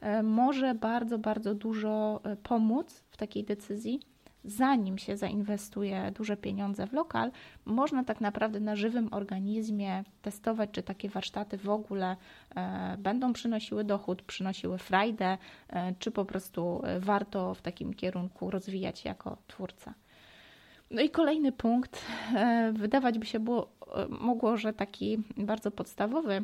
e, 0.02 0.24
może 0.24 0.76
bardzo, 0.76 1.18
bardzo 1.20 1.56
dużo 1.56 2.22
e, 2.24 2.36
pomóc 2.36 3.04
w 3.10 3.18
takiej 3.18 3.44
decyzji 3.44 4.00
zanim 4.46 4.98
się 4.98 5.18
zainwestuje 5.18 6.12
duże 6.16 6.38
pieniądze 6.38 6.88
w 6.88 6.94
lokal, 6.94 7.32
można 7.66 8.04
tak 8.04 8.22
naprawdę 8.22 8.60
na 8.60 8.76
żywym 8.76 9.08
organizmie 9.12 10.04
testować, 10.22 10.70
czy 10.72 10.84
takie 10.84 11.10
warsztaty 11.10 11.58
w 11.58 11.70
ogóle 11.70 12.16
e, 12.56 12.98
będą 12.98 13.34
przynosiły 13.34 13.84
dochód, 13.84 14.22
przynosiły 14.22 14.78
frajdę, 14.78 15.38
e, 15.70 15.94
czy 16.00 16.12
po 16.12 16.26
prostu 16.26 16.82
e, 16.84 17.00
warto 17.00 17.54
w 17.54 17.62
takim 17.62 17.94
kierunku 17.94 18.52
rozwijać 18.52 19.06
jako 19.06 19.38
twórca. 19.48 19.94
No 20.92 21.02
i 21.02 21.10
kolejny 21.10 21.52
punkt, 21.52 22.06
wydawać 22.74 23.20
by 23.20 23.26
się 23.26 23.40
było, 23.40 23.72
mogło, 24.10 24.58
że 24.58 24.74
taki 24.74 25.18
bardzo 25.38 25.72
podstawowy, 25.72 26.44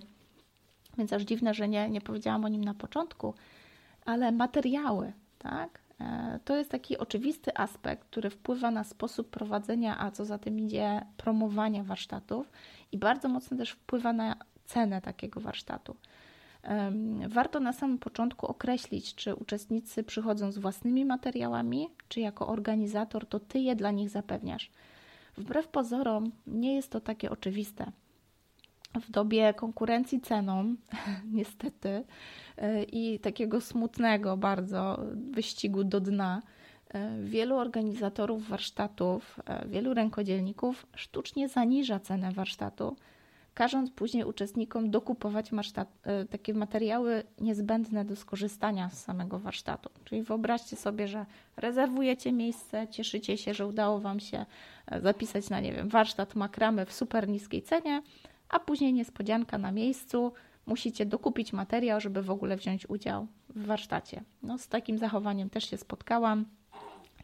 więc 0.97 1.13
aż 1.13 1.21
dziwne, 1.23 1.53
że 1.53 1.67
nie, 1.67 1.89
nie 1.89 2.01
powiedziałam 2.01 2.45
o 2.45 2.47
nim 2.47 2.63
na 2.63 2.73
początku, 2.73 3.33
ale 4.05 4.31
materiały, 4.31 5.13
tak? 5.39 5.86
E, 5.99 6.39
to 6.45 6.55
jest 6.55 6.71
taki 6.71 6.97
oczywisty 6.97 7.57
aspekt, 7.57 8.03
który 8.03 8.29
wpływa 8.29 8.71
na 8.71 8.83
sposób 8.83 9.29
prowadzenia, 9.29 9.99
a 9.99 10.11
co 10.11 10.25
za 10.25 10.37
tym 10.37 10.59
idzie, 10.59 11.05
promowania 11.17 11.83
warsztatów 11.83 12.51
i 12.91 12.97
bardzo 12.97 13.29
mocno 13.29 13.57
też 13.57 13.71
wpływa 13.71 14.13
na 14.13 14.35
cenę 14.65 15.01
takiego 15.01 15.39
warsztatu. 15.39 15.95
Warto 17.27 17.59
na 17.59 17.73
samym 17.73 17.97
początku 17.97 18.47
określić, 18.47 19.15
czy 19.15 19.35
uczestnicy 19.35 20.03
przychodzą 20.03 20.51
z 20.51 20.57
własnymi 20.57 21.05
materiałami, 21.05 21.89
czy 22.09 22.19
jako 22.19 22.47
organizator 22.47 23.25
to 23.25 23.39
ty 23.39 23.59
je 23.59 23.75
dla 23.75 23.91
nich 23.91 24.09
zapewniasz. 24.09 24.71
Wbrew 25.37 25.67
pozorom, 25.67 26.31
nie 26.47 26.75
jest 26.75 26.91
to 26.91 27.01
takie 27.01 27.31
oczywiste 27.31 27.91
w 28.99 29.11
dobie 29.11 29.53
konkurencji 29.53 30.21
ceną, 30.21 30.75
niestety, 31.37 32.03
e, 32.57 32.83
i 32.83 33.19
takiego 33.19 33.61
smutnego 33.61 34.37
bardzo 34.37 34.99
wyścigu 35.31 35.83
do 35.83 35.99
dna, 35.99 36.41
e, 36.89 37.21
wielu 37.23 37.55
organizatorów 37.55 38.47
warsztatów, 38.47 39.39
e, 39.45 39.67
wielu 39.67 39.93
rękodzielników 39.93 40.87
sztucznie 40.95 41.49
zaniża 41.49 41.99
cenę 41.99 42.31
warsztatu, 42.31 42.95
każąc 43.53 43.91
później 43.91 44.23
uczestnikom 44.23 44.91
dokupować 44.91 45.51
takie 46.29 46.53
materiały 46.53 47.23
niezbędne 47.39 48.05
do 48.05 48.15
skorzystania 48.15 48.89
z 48.89 49.03
samego 49.03 49.39
warsztatu. 49.39 49.89
Czyli 50.03 50.23
wyobraźcie 50.23 50.75
sobie, 50.75 51.07
że 51.07 51.25
rezerwujecie 51.55 52.31
miejsce, 52.31 52.87
cieszycie 52.87 53.37
się, 53.37 53.53
że 53.53 53.67
udało 53.67 53.99
Wam 53.99 54.19
się 54.19 54.45
zapisać 55.01 55.49
na, 55.49 55.59
nie 55.59 55.73
wiem, 55.73 55.89
warsztat 55.89 56.35
makramy 56.35 56.85
w 56.85 56.93
super 56.93 57.27
niskiej 57.29 57.61
cenie, 57.61 58.01
a 58.49 58.59
później 58.59 58.93
niespodzianka 58.93 59.57
na 59.57 59.71
miejscu, 59.71 60.33
musicie 60.65 61.05
dokupić 61.05 61.53
materiał, 61.53 62.01
żeby 62.01 62.21
w 62.21 62.31
ogóle 62.31 62.57
wziąć 62.57 62.89
udział 62.89 63.27
w 63.49 63.65
warsztacie. 63.65 64.23
No, 64.43 64.57
z 64.57 64.67
takim 64.67 64.97
zachowaniem 64.97 65.49
też 65.49 65.69
się 65.69 65.77
spotkałam. 65.77 66.45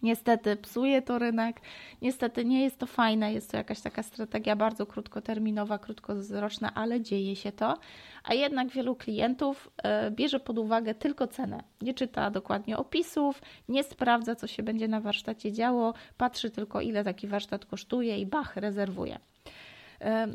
Niestety 0.04 0.56
psuje 0.56 1.02
to 1.02 1.20
rynek, 1.20 1.62
niestety 2.02 2.46
nie 2.46 2.64
jest 2.64 2.78
to 2.78 2.88
fajne, 2.88 3.34
jest 3.34 3.52
to 3.52 3.58
jakaś 3.58 3.82
taka 3.82 4.04
strategia 4.04 4.56
bardzo 4.56 4.86
krótkoterminowa, 4.86 5.78
krótkowzroczna, 5.78 6.74
ale 6.74 7.02
dzieje 7.02 7.36
się 7.36 7.52
to, 7.52 7.78
a 8.24 8.34
jednak 8.34 8.70
wielu 8.70 8.96
klientów 8.96 9.70
e, 9.84 10.12
bierze 10.12 10.40
pod 10.40 10.58
uwagę 10.60 10.96
tylko 10.96 11.28
cenę. 11.28 11.64
Nie 11.82 11.94
czyta 11.94 12.32
dokładnie 12.32 12.78
opisów, 12.78 13.42
nie 13.70 13.84
sprawdza, 13.84 14.36
co 14.36 14.48
się 14.48 14.64
będzie 14.64 14.88
na 14.88 15.02
warsztacie 15.02 15.52
działo, 15.52 15.94
patrzy 16.18 16.52
tylko, 16.52 16.82
ile 16.82 17.04
taki 17.04 17.28
warsztat 17.28 17.66
kosztuje 17.66 18.18
i 18.18 18.26
bach, 18.26 18.58
rezerwuje. 18.58 19.20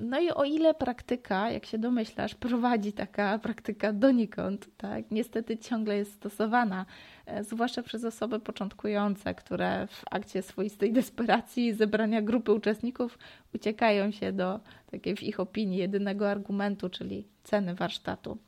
No 0.02 0.20
i 0.20 0.30
o 0.30 0.44
ile 0.44 0.74
praktyka, 0.74 1.50
jak 1.50 1.66
się 1.66 1.78
domyślasz, 1.78 2.34
prowadzi 2.34 2.92
taka 2.92 3.38
praktyka 3.38 3.92
donikąd, 3.92 4.68
tak, 4.76 5.10
niestety 5.10 5.58
ciągle 5.58 5.96
jest 5.96 6.12
stosowana, 6.12 6.86
e, 7.26 7.44
zwłaszcza 7.44 7.82
przez 7.82 8.04
osoby 8.04 8.40
początkujące, 8.40 9.34
które 9.34 9.86
w 9.86 10.02
akcie 10.10 10.42
swoistej 10.42 10.92
desperacji 10.92 11.74
zebrania 11.74 12.22
grupy 12.22 12.52
uczestników 12.52 13.18
uciekają 13.54 14.10
się 14.10 14.32
do 14.32 14.60
takiej 14.90 15.16
w 15.16 15.22
ich 15.22 15.40
opinii 15.40 15.78
jedynego 15.78 16.30
argumentu, 16.30 16.88
czyli 16.88 17.24
ceny 17.44 17.74
warsztatu. 17.74 18.38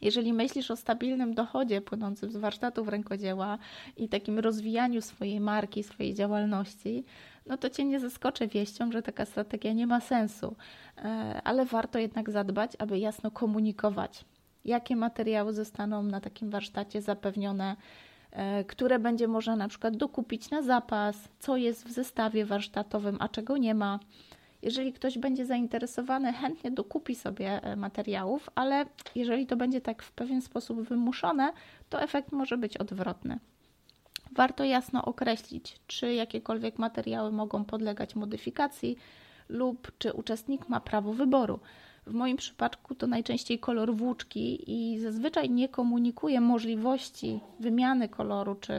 Jeżeli 0.00 0.32
myślisz 0.32 0.70
o 0.70 0.76
stabilnym 0.76 1.34
dochodzie 1.34 1.80
płynącym 1.80 2.32
z 2.32 2.36
warsztatów 2.36 2.88
rękodzieła 2.88 3.58
i 3.96 4.08
takim 4.08 4.38
rozwijaniu 4.38 5.00
swojej 5.00 5.40
marki, 5.40 5.82
swojej 5.82 6.14
działalności, 6.14 7.04
no 7.46 7.56
to 7.56 7.70
cię 7.70 7.84
nie 7.84 8.00
zaskoczę 8.00 8.48
wieścią, 8.48 8.92
że 8.92 9.02
taka 9.02 9.24
strategia 9.24 9.72
nie 9.72 9.86
ma 9.86 10.00
sensu, 10.00 10.56
e, 10.96 11.40
ale 11.44 11.64
warto 11.64 11.98
jednak 11.98 12.30
zadbać, 12.30 12.72
aby 12.78 12.98
jasno 12.98 13.30
komunikować, 13.30 14.24
jakie 14.64 14.96
materiały 14.96 15.52
zostaną 15.52 16.02
na 16.02 16.20
takim 16.20 16.50
warsztacie 16.50 17.02
zapewnione, 17.02 17.76
e, 18.30 18.64
które 18.64 18.98
będzie 18.98 19.28
można 19.28 19.56
na 19.56 19.68
przykład 19.68 19.96
dokupić 19.96 20.50
na 20.50 20.62
zapas, 20.62 21.28
co 21.38 21.56
jest 21.56 21.88
w 21.88 21.92
zestawie 21.92 22.44
warsztatowym, 22.44 23.16
a 23.20 23.28
czego 23.28 23.56
nie 23.56 23.74
ma. 23.74 24.00
Jeżeli 24.62 24.92
ktoś 24.92 25.18
będzie 25.18 25.46
zainteresowany, 25.46 26.32
chętnie 26.32 26.70
dokupi 26.70 27.14
sobie 27.14 27.62
e, 27.62 27.76
materiałów, 27.76 28.50
ale 28.54 28.86
jeżeli 29.14 29.46
to 29.46 29.56
będzie 29.56 29.80
tak 29.80 30.02
w 30.02 30.12
pewien 30.12 30.42
sposób 30.42 30.80
wymuszone, 30.80 31.52
to 31.88 32.02
efekt 32.02 32.32
może 32.32 32.58
być 32.58 32.76
odwrotny. 32.76 33.38
Warto 34.32 34.64
jasno 34.64 35.04
określić, 35.04 35.76
czy 35.86 36.14
jakiekolwiek 36.14 36.78
materiały 36.78 37.32
mogą 37.32 37.64
podlegać 37.64 38.14
modyfikacji 38.14 38.96
lub 39.48 39.92
czy 39.98 40.12
uczestnik 40.12 40.68
ma 40.68 40.80
prawo 40.80 41.12
wyboru. 41.12 41.60
W 42.06 42.12
moim 42.12 42.36
przypadku 42.36 42.94
to 42.94 43.06
najczęściej 43.06 43.58
kolor 43.58 43.94
włóczki 43.94 44.64
i 44.66 44.98
zazwyczaj 44.98 45.50
nie 45.50 45.68
komunikuję 45.68 46.40
możliwości 46.40 47.40
wymiany 47.60 48.08
koloru, 48.08 48.54
czy 48.54 48.72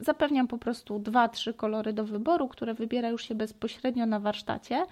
zapewniam 0.00 0.48
po 0.48 0.58
prostu 0.58 0.98
dwa, 0.98 1.28
trzy 1.28 1.54
kolory 1.54 1.92
do 1.92 2.04
wyboru, 2.04 2.48
które 2.48 2.74
wybiera 2.74 3.08
już 3.08 3.28
się 3.28 3.34
bezpośrednio 3.34 4.06
na 4.06 4.20
warsztacie 4.20 4.86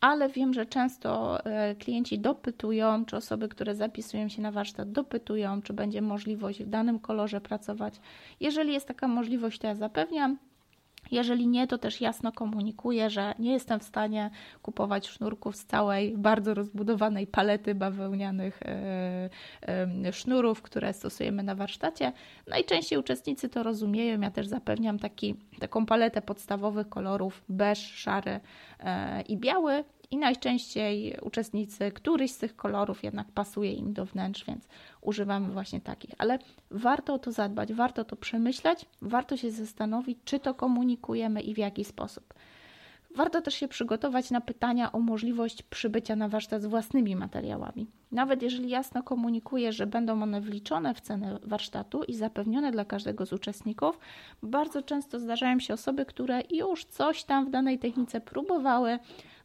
ale 0.00 0.28
wiem, 0.28 0.54
że 0.54 0.66
często 0.66 1.40
e, 1.44 1.74
klienci 1.74 2.18
dopytują, 2.18 3.04
czy 3.04 3.16
osoby, 3.16 3.48
które 3.48 3.74
zapisują 3.74 4.28
się 4.28 4.42
na 4.42 4.52
warsztat, 4.52 4.92
dopytują, 4.92 5.62
czy 5.62 5.72
będzie 5.72 6.02
możliwość 6.02 6.62
w 6.62 6.68
danym 6.68 6.98
kolorze 6.98 7.40
pracować. 7.40 7.94
Jeżeli 8.40 8.72
jest 8.72 8.88
taka 8.88 9.08
możliwość, 9.08 9.58
to 9.58 9.66
ja 9.66 9.74
zapewniam. 9.74 10.38
Jeżeli 11.10 11.46
nie, 11.46 11.66
to 11.66 11.78
też 11.78 12.00
jasno 12.00 12.32
komunikuję, 12.32 13.10
że 13.10 13.34
nie 13.38 13.52
jestem 13.52 13.80
w 13.80 13.84
stanie 13.84 14.30
kupować 14.62 15.08
sznurków 15.08 15.56
z 15.56 15.64
całej 15.64 16.18
bardzo 16.18 16.54
rozbudowanej 16.54 17.26
palety 17.26 17.74
bawełnianych 17.74 18.60
yy, 20.02 20.12
sznurów, 20.12 20.62
które 20.62 20.92
stosujemy 20.92 21.42
na 21.42 21.54
warsztacie. 21.54 22.12
Najczęściej 22.46 22.98
uczestnicy 22.98 23.48
to 23.48 23.62
rozumieją. 23.62 24.20
Ja 24.20 24.30
też 24.30 24.46
zapewniam 24.46 24.98
taki, 24.98 25.34
taką 25.58 25.86
paletę 25.86 26.22
podstawowych 26.22 26.88
kolorów 26.88 27.42
beż, 27.48 27.78
szary 27.78 28.40
yy, 28.80 28.86
i 29.22 29.36
biały. 29.36 29.84
I 30.10 30.16
najczęściej 30.16 31.16
uczestnicy 31.22 31.90
któryś 31.90 32.30
z 32.30 32.38
tych 32.38 32.56
kolorów 32.56 33.04
jednak 33.04 33.32
pasuje 33.32 33.72
im 33.72 33.92
do 33.92 34.04
wnętrz, 34.06 34.44
więc 34.44 34.68
używamy 35.00 35.52
właśnie 35.52 35.80
takich. 35.80 36.10
Ale 36.18 36.38
warto 36.70 37.14
o 37.14 37.18
to 37.18 37.32
zadbać, 37.32 37.72
warto 37.72 38.04
to 38.04 38.16
przemyśleć, 38.16 38.86
warto 39.02 39.36
się 39.36 39.50
zastanowić, 39.50 40.18
czy 40.24 40.40
to 40.40 40.54
komunikujemy 40.54 41.40
i 41.40 41.54
w 41.54 41.58
jaki 41.58 41.84
sposób. 41.84 42.34
Warto 43.16 43.42
też 43.42 43.54
się 43.54 43.68
przygotować 43.68 44.30
na 44.30 44.40
pytania 44.40 44.92
o 44.92 45.00
możliwość 45.00 45.62
przybycia 45.62 46.16
na 46.16 46.28
warsztat 46.28 46.62
z 46.62 46.66
własnymi 46.66 47.16
materiałami. 47.16 47.86
Nawet 48.12 48.42
jeżeli 48.42 48.68
jasno 48.68 49.02
komunikuję, 49.02 49.72
że 49.72 49.86
będą 49.86 50.22
one 50.22 50.40
wliczone 50.40 50.94
w 50.94 51.00
cenę 51.00 51.38
warsztatu 51.42 52.04
i 52.04 52.14
zapewnione 52.14 52.72
dla 52.72 52.84
każdego 52.84 53.26
z 53.26 53.32
uczestników, 53.32 53.98
bardzo 54.42 54.82
często 54.82 55.18
zdarzają 55.18 55.60
się 55.60 55.74
osoby, 55.74 56.06
które 56.06 56.42
już 56.50 56.84
coś 56.84 57.24
tam 57.24 57.46
w 57.46 57.50
danej 57.50 57.78
technice 57.78 58.20
próbowały, 58.20 58.98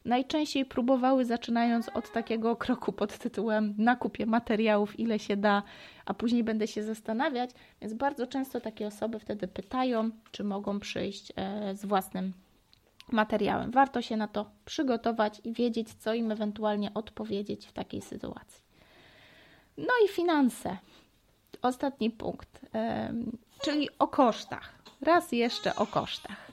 najczęściej 0.06 0.64
próbowały, 0.64 1.24
zaczynając 1.24 1.88
od 1.88 2.12
takiego 2.12 2.56
kroku 2.56 2.92
pod 2.92 3.18
tytułem 3.18 3.74
nakupie 3.78 4.26
materiałów, 4.26 5.00
ile 5.00 5.18
się 5.18 5.36
da, 5.36 5.62
a 6.06 6.14
później 6.14 6.44
będę 6.44 6.66
się 6.66 6.82
zastanawiać. 6.82 7.50
Więc 7.80 7.94
bardzo 7.94 8.26
często 8.26 8.60
takie 8.60 8.86
osoby 8.86 9.18
wtedy 9.18 9.48
pytają, 9.48 10.10
czy 10.32 10.44
mogą 10.44 10.80
przyjść 10.80 11.32
e, 11.36 11.76
z 11.76 11.84
własnym 11.84 12.32
materiałem. 13.12 13.70
Warto 13.70 14.02
się 14.02 14.16
na 14.16 14.28
to 14.28 14.50
przygotować 14.64 15.40
i 15.44 15.52
wiedzieć, 15.52 15.94
co 15.94 16.14
im 16.14 16.32
ewentualnie 16.32 16.94
odpowiedzieć 16.94 17.66
w 17.66 17.72
takiej 17.72 18.02
sytuacji. 18.02 18.62
No 19.78 19.92
i 20.04 20.08
finanse. 20.08 20.76
Ostatni 21.62 22.10
punkt, 22.10 22.60
czyli 23.62 23.88
o 23.98 24.08
kosztach. 24.08 24.72
Raz 25.00 25.32
jeszcze 25.32 25.76
o 25.76 25.86
kosztach. 25.86 26.45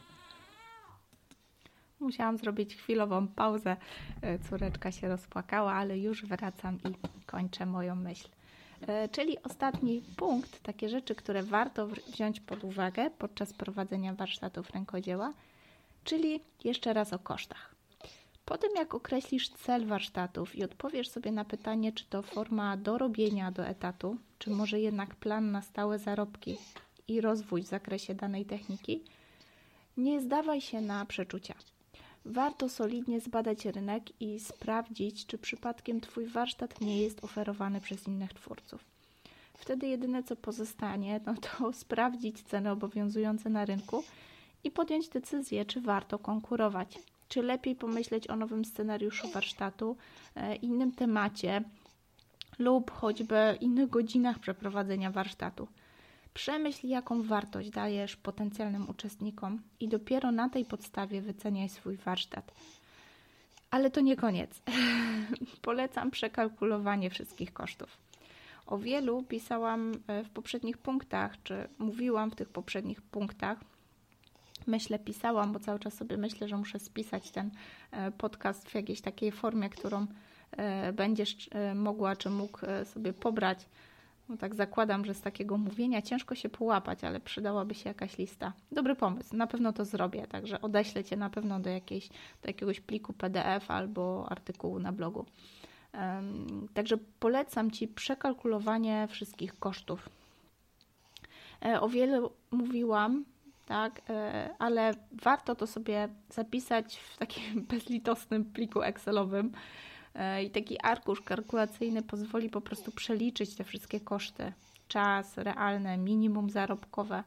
Musiałam 2.04 2.38
zrobić 2.38 2.76
chwilową 2.76 3.28
pauzę. 3.28 3.78
E, 4.22 4.39
córeczka 4.39 4.92
się 4.92 5.08
rozpłakała, 5.08 5.74
ale 5.74 6.00
już 6.00 6.26
wracam 6.26 6.76
i 6.76 7.26
kończę 7.26 7.66
moją 7.66 7.96
myśl. 7.96 8.28
E, 8.88 9.10
czyli 9.10 9.44
ostatni 9.44 10.02
punkt, 10.18 10.63
takie 10.63 10.89
rzeczy, 10.89 11.16
które 11.16 11.44
warto 11.44 11.88
wziąć 11.88 12.39
pod 12.39 12.63
uwagę 12.63 13.10
podczas 13.10 13.54
prowadzenia 13.54 14.13
warsztatów 14.13 14.70
rękodzieła, 14.70 15.34
czyli 16.04 16.39
jeszcze 16.63 16.94
raz 16.94 17.13
o 17.13 17.20
kosztach. 17.20 17.76
Po 18.46 18.58
tym, 18.58 18.70
jak 18.76 18.94
określisz 18.94 19.50
cel 19.50 19.86
warsztatów 19.86 20.56
i 20.56 20.63
odpowiesz 20.63 21.10
sobie 21.10 21.32
na 21.32 21.46
pytanie, 21.46 21.92
czy 21.92 22.06
to 22.06 22.22
forma 22.22 22.78
dorobienia 22.78 23.52
do 23.52 23.66
etatu, 23.66 24.18
czy 24.39 24.50
może 24.50 24.80
jednak 24.80 25.16
plan 25.16 25.52
na 25.52 25.62
stałe 25.62 26.00
zarobki 26.00 26.58
i 27.08 27.22
rozwój 27.22 27.63
w 27.63 27.68
zakresie 27.68 28.16
danej 28.16 28.46
techniki, 28.46 29.04
nie 29.98 30.22
zdawaj 30.22 30.62
się 30.62 30.82
na 30.82 31.06
przeczucia 31.06 31.54
warto 32.26 32.70
solidnie 32.70 33.20
zbadać 33.20 33.66
rynek 33.66 34.22
i 34.22 34.40
sprawdzić, 34.40 35.26
czy 35.26 35.38
przypadkiem 35.38 36.02
Twój 36.02 36.26
warsztat 36.26 36.82
nie 36.82 37.02
jest 37.02 37.24
oferowany 37.24 37.82
przez 37.82 38.08
innych 38.08 38.34
twórców. 38.34 38.86
Wtedy 39.54 39.88
jedyne 39.88 40.24
co 40.24 40.36
pozostanie, 40.36 41.20
no 41.26 41.34
to 41.36 41.74
sprawdzić 41.84 42.42
ceny 42.42 42.72
obowiązujące 42.72 43.50
na 43.50 43.66
rynku 43.66 44.04
i 44.64 44.72
podjąć 44.72 45.10
decyzję, 45.10 45.66
czy 45.66 45.82
warto 45.82 46.20
konkurować, 46.20 47.00
czy 47.28 47.42
lepiej 47.42 47.76
pomyśleć 47.76 48.28
o 48.28 48.36
nowym 48.36 48.66
scenariuszu 48.66 49.28
warsztatu, 49.28 49.98
e, 50.36 50.56
innym 50.56 50.92
temacie 50.92 51.64
lub 52.60 52.92
choćby 52.92 53.58
innych 53.62 53.90
godzinach 53.90 54.40
przeprowadzenia 54.40 55.12
warsztatu. 55.12 55.68
Przemyśl, 56.34 56.88
jaką 56.88 57.24
wartość 57.24 57.69
dajesz 57.69 58.15
potencjalnym 58.15 58.89
uczestnikom 58.89 59.62
i 59.80 59.88
dopiero 59.88 60.32
na 60.32 60.50
tej 60.50 60.65
podstawie 60.65 61.22
wyceniaj 61.22 61.69
swój 61.69 61.98
warsztat. 61.98 62.54
Ale 63.72 63.91
to 63.91 64.02
nie 64.02 64.15
koniec. 64.15 64.62
Polecam 65.62 66.12
przekalkulowanie 66.12 67.10
wszystkich 67.10 67.54
kosztów. 67.54 67.98
O 68.65 68.78
wielu 68.78 69.24
pisałam 69.24 69.91
e, 70.08 70.24
w 70.24 70.30
poprzednich 70.30 70.78
punktach, 70.78 71.43
czy 71.43 71.67
mówiłam 71.80 72.32
w 72.32 72.36
tych 72.36 72.50
poprzednich 72.50 73.02
punktach. 73.02 73.60
Myślę, 74.67 75.00
pisałam, 75.00 75.54
bo 75.54 75.60
cały 75.60 75.80
czas 75.80 75.93
sobie 75.93 76.17
myślę, 76.17 76.48
że 76.48 76.58
muszę 76.58 76.80
spisać 76.80 77.32
ten 77.32 77.52
e, 77.91 78.12
podcast 78.12 78.69
w 78.69 78.76
jakiejś 78.76 79.02
takiej 79.02 79.32
formie, 79.32 79.69
którą 79.69 80.08
e, 80.52 80.93
będziesz 80.93 81.50
mogła 81.76 82.15
czy 82.15 82.30
mógł 82.30 82.60
sobie 82.86 83.13
pobrać 83.13 83.65
no 84.30 84.38
tak 84.38 84.56
zakładam, 84.56 85.06
że 85.06 85.14
z 85.14 85.22
takiego 85.22 85.58
mówienia 85.58 86.02
ciężko 86.02 86.36
się 86.36 86.50
połapać, 86.50 87.04
ale 87.04 87.20
przydałaby 87.20 87.76
się 87.76 87.90
jakaś 87.90 88.18
lista. 88.18 88.54
Dobry 88.72 88.96
pomysł, 88.96 89.36
na 89.36 89.48
pewno 89.48 89.74
to 89.74 89.86
zrobię, 89.86 90.28
także 90.28 90.62
odeślę 90.62 91.04
Cię 91.04 91.18
na 91.18 91.30
pewno 91.30 91.60
do, 91.60 91.70
jakiejś, 91.70 92.10
do 92.10 92.48
jakiegoś 92.48 92.80
pliku 92.80 93.14
PDF 93.14 93.72
albo 93.72 94.28
artykułu 94.30 94.80
na 94.80 94.92
blogu. 94.92 95.26
Um, 95.94 96.68
także 96.74 96.98
polecam 97.20 97.72
Ci 97.72 97.88
przekalkulowanie 97.88 99.08
wszystkich 99.08 99.60
kosztów. 99.60 100.10
E, 101.66 101.82
o 101.82 101.90
wiele 101.90 102.30
mówiłam, 102.52 103.26
tak, 103.66 104.02
e, 104.10 104.50
ale 104.60 104.94
warto 105.12 105.56
to 105.56 105.68
sobie 105.68 106.10
zapisać 106.30 106.98
w 106.98 107.18
takim 107.18 107.62
bezlitosnym 107.72 108.46
pliku 108.46 108.82
Excelowym 108.82 109.52
I 110.43 110.49
taki 110.49 110.82
arkusz 110.82 111.21
kalkulacyjny 111.21 112.02
pozwoli 112.02 112.49
po 112.49 112.62
prostu 112.62 112.91
przeliczyć 112.91 113.56
te 113.56 113.63
wszystkie 113.63 113.99
koszty, 113.99 114.54
czas 114.88 115.38
realne, 115.38 115.97
minimum 115.97 116.49
zarobkowe. 116.49 117.23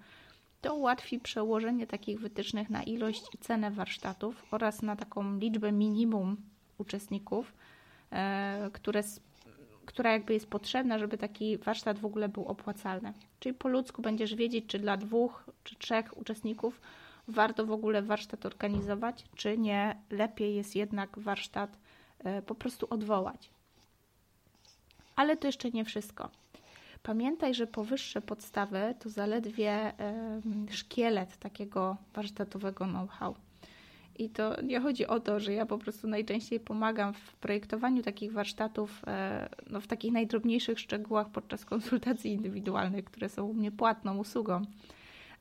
To 0.61 0.75
ułatwi 0.75 1.19
przełożenie 1.21 1.87
takich 1.87 2.21
wytycznych 2.21 2.71
na 2.71 2.83
ilość 2.83 3.25
i 3.35 3.39
cenę 3.39 3.71
warsztatów 3.71 4.47
oraz 4.51 4.83
na 4.83 4.97
taką 4.97 5.39
liczbę 5.39 5.73
minimum 5.73 6.37
uczestników, 6.79 7.53
e, 8.13 8.71
które, 8.73 9.03
która 9.87 10.13
jakby 10.13 10.35
jest 10.35 10.47
potrzebna, 10.47 10.99
żeby 10.99 11.19
taki 11.19 11.59
warsztat 11.59 11.99
w 11.99 12.07
ogóle 12.07 12.29
był 12.29 12.45
opłacalny. 12.45 13.13
Czyli 13.41 13.55
po 13.55 13.69
ludzku 13.69 14.03
będziesz 14.03 14.35
wiedzieć, 14.35 14.65
czy 14.67 14.79
dla 14.79 14.97
dwóch 14.97 15.51
czy 15.65 15.77
trzech 15.77 16.19
uczestników 16.19 16.81
warto 17.29 17.67
w 17.67 17.73
ogóle 17.73 18.03
warsztat 18.03 18.47
organizować, 18.47 19.25
czy 19.35 19.59
nie 19.59 19.97
lepiej 20.11 20.55
jest 20.55 20.77
jednak 20.77 21.19
warsztat 21.19 21.77
e, 21.77 21.79
po 22.47 22.55
prostu 22.55 22.87
odwołać. 22.91 23.51
Ale 25.17 25.37
to 25.37 25.47
jeszcze 25.47 25.71
nie 25.71 25.85
wszystko. 25.85 26.31
Pamiętaj, 27.03 27.55
że 27.55 27.67
powyższe 27.67 28.21
podstawy 28.21 28.95
to 28.99 29.09
zaledwie 29.09 29.93
szkielet 30.71 31.37
takiego 31.37 31.97
warsztatowego 32.15 32.85
know-how. 32.85 33.35
I 34.19 34.31
to 34.31 34.63
nie 34.63 34.81
chodzi 34.81 35.07
o 35.07 35.21
to, 35.21 35.41
że 35.41 35.53
ja 35.53 35.67
po 35.67 35.79
prostu 35.79 36.09
najczęściej 36.09 36.61
pomagam 36.61 37.15
w 37.15 37.37
projektowaniu 37.37 38.03
takich 38.03 38.33
warsztatów 38.33 39.03
e, 39.07 39.49
no, 39.71 39.81
w 39.81 39.87
takich 39.87 40.13
najdrobniejszych 40.13 40.81
szczegółach 40.81 41.29
podczas 41.29 41.65
konsultacji 41.65 42.33
indywidualnych, 42.33 43.05
które 43.05 43.29
są 43.29 43.45
u 43.45 43.55
mnie 43.55 43.73
płatną 43.73 44.19
usługą. 44.19 44.63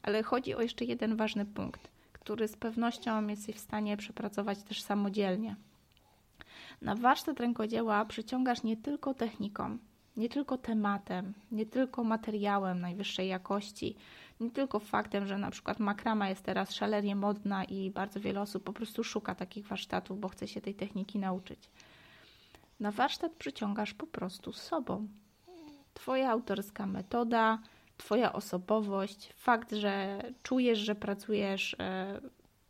Ale 0.03 0.23
chodzi 0.23 0.55
o 0.55 0.61
jeszcze 0.61 0.85
jeden 0.85 1.15
ważny 1.15 1.45
punkt, 1.45 1.87
który 2.13 2.47
z 2.47 2.57
pewnością 2.57 3.27
jesteś 3.27 3.55
w 3.55 3.59
stanie 3.59 3.97
przepracować 3.97 4.63
też 4.63 4.81
samodzielnie. 4.81 5.55
Na 6.81 6.95
warsztat 6.95 7.39
rękodzieła 7.39 8.05
przyciągasz 8.05 8.63
nie 8.63 8.77
tylko 8.77 9.13
techniką, 9.13 9.77
nie 10.17 10.29
tylko 10.29 10.57
tematem, 10.57 11.33
nie 11.51 11.65
tylko 11.65 12.03
materiałem 12.03 12.81
najwyższej 12.81 13.27
jakości, 13.27 13.95
nie 14.39 14.51
tylko 14.51 14.79
faktem, 14.79 15.27
że 15.27 15.37
na 15.37 15.51
przykład 15.51 15.79
makrama 15.79 16.29
jest 16.29 16.43
teraz 16.43 16.73
szalenie 16.73 17.15
modna 17.15 17.63
i 17.63 17.91
bardzo 17.91 18.19
wiele 18.19 18.41
osób 18.41 18.63
po 18.63 18.73
prostu 18.73 19.03
szuka 19.03 19.35
takich 19.35 19.67
warsztatów, 19.67 20.19
bo 20.19 20.29
chce 20.29 20.47
się 20.47 20.61
tej 20.61 20.75
techniki 20.75 21.19
nauczyć. 21.19 21.69
Na 22.79 22.91
warsztat 22.91 23.31
przyciągasz 23.31 23.93
po 23.93 24.07
prostu 24.07 24.53
sobą. 24.53 25.07
Twoja 25.93 26.29
autorska 26.31 26.85
metoda, 26.85 27.59
Twoja 27.97 28.33
osobowość, 28.33 29.33
fakt, 29.35 29.71
że 29.71 30.21
czujesz, 30.43 30.79
że 30.79 30.95
pracujesz 30.95 31.75
e, 31.79 32.21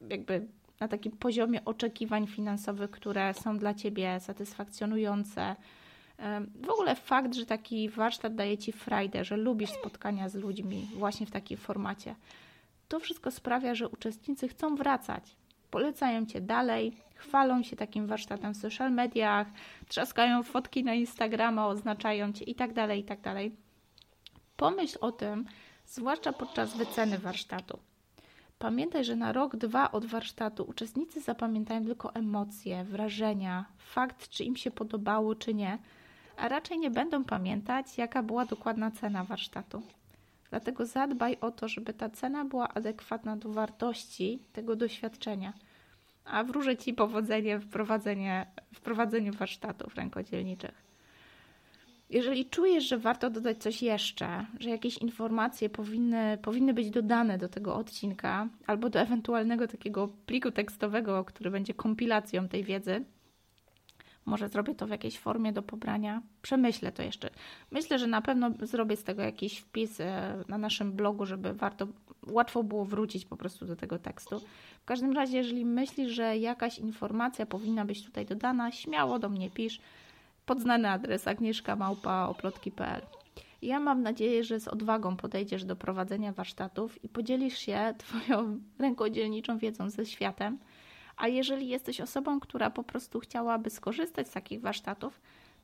jakby 0.10 0.48
na 0.80 0.88
takim 0.88 1.12
poziomie 1.12 1.66
oczekiwań 1.66 2.28
finansowych, 2.28 2.92
które 2.92 3.34
są 3.34 3.58
dla 3.58 3.74
Ciebie 3.74 4.20
satysfakcjonujące, 4.20 5.56
w 6.64 6.70
ogóle 6.70 6.96
fakt, 6.96 7.36
że 7.36 7.46
taki 7.46 7.90
warsztat 7.90 8.36
daje 8.36 8.58
Ci 8.58 8.72
frajdę, 8.72 9.26
że 9.26 9.38
lubisz 9.38 9.70
spotkania 9.70 10.30
z 10.30 10.36
ludźmi 10.36 10.88
właśnie 10.94 11.26
w 11.26 11.32
takim 11.32 11.58
formacie, 11.58 12.16
to 12.88 13.00
wszystko 13.00 13.32
sprawia, 13.32 13.76
że 13.76 13.90
uczestnicy 13.90 14.48
chcą 14.48 14.76
wracać. 14.76 15.36
Polecają 15.72 16.26
Cię 16.26 16.42
dalej, 16.42 16.98
chwalą 17.16 17.64
się 17.64 17.76
takim 17.76 18.08
warsztatem 18.08 18.54
w 18.54 18.58
social 18.58 18.92
mediach, 18.92 19.48
trzaskają 19.88 20.44
fotki 20.44 20.84
na 20.84 20.94
Instagrama, 20.94 21.68
oznaczają 21.68 22.34
Cię 22.34 22.46
i 22.46 22.56
tak 22.56 22.74
dalej, 22.74 23.00
i 23.00 23.04
tak. 23.04 23.20
Pomyśl 24.58 24.98
o 25.02 25.12
tym, 25.12 25.46
zwłaszcza 25.86 26.34
podczas 26.34 26.78
wyceny 26.78 27.18
warsztatu. 27.18 27.80
Pamiętaj, 28.60 29.04
że 29.04 29.16
na 29.16 29.32
rok, 29.32 29.56
dwa 29.56 29.92
od 29.92 30.06
warsztatu 30.06 30.64
uczestnicy 30.64 31.22
zapamiętają 31.22 31.86
tylko 31.86 32.16
emocje, 32.16 32.84
wrażenia, 32.84 33.66
fakt, 33.78 34.30
czy 34.30 34.44
im 34.44 34.56
się 34.56 34.72
podobało, 34.72 35.36
czy 35.36 35.54
nie, 35.54 35.78
a 36.38 36.48
raczej 36.48 36.80
nie 36.80 36.92
będą 36.92 37.24
pamiętać, 37.24 37.98
jaka 37.98 38.24
była 38.24 38.46
dokładna 38.46 38.92
cena 38.92 39.24
warsztatu. 39.24 39.82
Dlatego 40.50 40.86
zadbaj 40.86 41.38
o 41.42 41.52
to, 41.52 41.68
żeby 41.68 41.94
ta 41.94 42.10
cena 42.10 42.46
była 42.46 42.68
adekwatna 42.68 43.38
do 43.38 43.50
wartości 43.50 44.40
tego 44.54 44.76
doświadczenia. 44.76 45.54
A 46.26 46.44
wróżę 46.44 46.78
Ci 46.78 46.94
powodzenie 46.94 47.60
w, 47.60 47.68
prowadzeniu 48.84 49.34
warsztatów 49.34 49.96
rękodzielniczych. 49.96 50.85
Jeżeli 52.10 52.46
czujesz, 52.46 52.84
że 52.88 52.98
warto 52.98 53.30
dodać 53.30 53.58
coś 53.58 53.82
jeszcze, 53.82 54.46
że 54.60 54.70
jakieś 54.70 54.98
informacje 54.98 55.70
powinny, 55.70 56.38
powinny 56.42 56.74
być 56.74 56.90
dodane 56.90 57.38
do 57.38 57.50
tego 57.50 57.76
odcinka 57.76 58.50
albo 58.68 58.90
do 58.90 59.00
ewentualnego 59.00 59.68
takiego 59.68 60.08
pliku 60.26 60.52
tekstowego, 60.52 61.26
który 61.26 61.52
będzie 61.52 61.74
kompilacją 61.74 62.48
tej 62.48 62.64
wiedzy, 62.64 63.06
może 64.26 64.50
zrobię 64.50 64.76
to 64.76 64.88
w 64.88 64.90
jakiejś 64.90 65.20
formie 65.20 65.54
do 65.54 65.64
pobrania. 65.64 66.22
Przemyślę 66.42 66.92
to 66.92 67.04
jeszcze. 67.04 67.30
Myślę, 67.72 68.00
że 68.00 68.08
na 68.08 68.22
pewno 68.22 68.52
zrobię 68.62 68.98
z 68.98 69.04
tego 69.04 69.22
jakiś 69.22 69.60
wpis 69.60 70.00
e, 70.00 70.44
na 70.48 70.58
naszym 70.58 70.92
blogu, 70.92 71.26
żeby 71.26 71.54
warto, 71.54 71.88
łatwo 72.28 72.64
było 72.64 72.86
wrócić 72.86 73.26
po 73.26 73.38
prostu 73.38 73.66
do 73.66 73.76
tego 73.76 74.00
tekstu. 74.00 74.40
W 74.82 74.86
każdym 74.86 75.12
razie, 75.12 75.38
jeżeli 75.38 75.66
myślisz, 75.66 76.12
że 76.12 76.38
jakaś 76.38 76.80
informacja 76.80 77.46
powinna 77.46 77.86
być 77.86 78.06
tutaj 78.06 78.26
dodana, 78.26 78.72
śmiało 78.72 79.20
do 79.20 79.30
mnie 79.30 79.50
pisz 79.50 79.80
pod 80.46 80.62
znany 80.62 80.90
adres 80.90 81.28
agnieszkamałpa.oplotki.pl 81.28 83.02
ja 83.66 83.80
mam 83.80 84.02
nadzieję, 84.02 84.44
że 84.44 84.60
z 84.60 84.68
odwagą 84.68 85.18
podejdziesz 85.18 85.66
do 85.66 85.76
prowadzenia 85.76 86.32
warsztatów 86.32 87.04
i 87.04 87.10
podzielisz 87.10 87.58
się 87.58 87.94
Twoją 87.98 88.60
rękodzielniczą 88.80 89.58
wiedzą 89.58 89.90
ze 89.90 90.06
światem, 90.06 90.60
a 91.18 91.28
jeżeli 91.28 91.68
jesteś 91.68 92.02
osobą, 92.02 92.40
która 92.40 92.70
po 92.70 92.84
prostu 92.84 93.20
chciałaby 93.20 93.70
skorzystać 93.70 94.28
z 94.28 94.32
takich 94.32 94.62
warsztatów, 94.62 95.22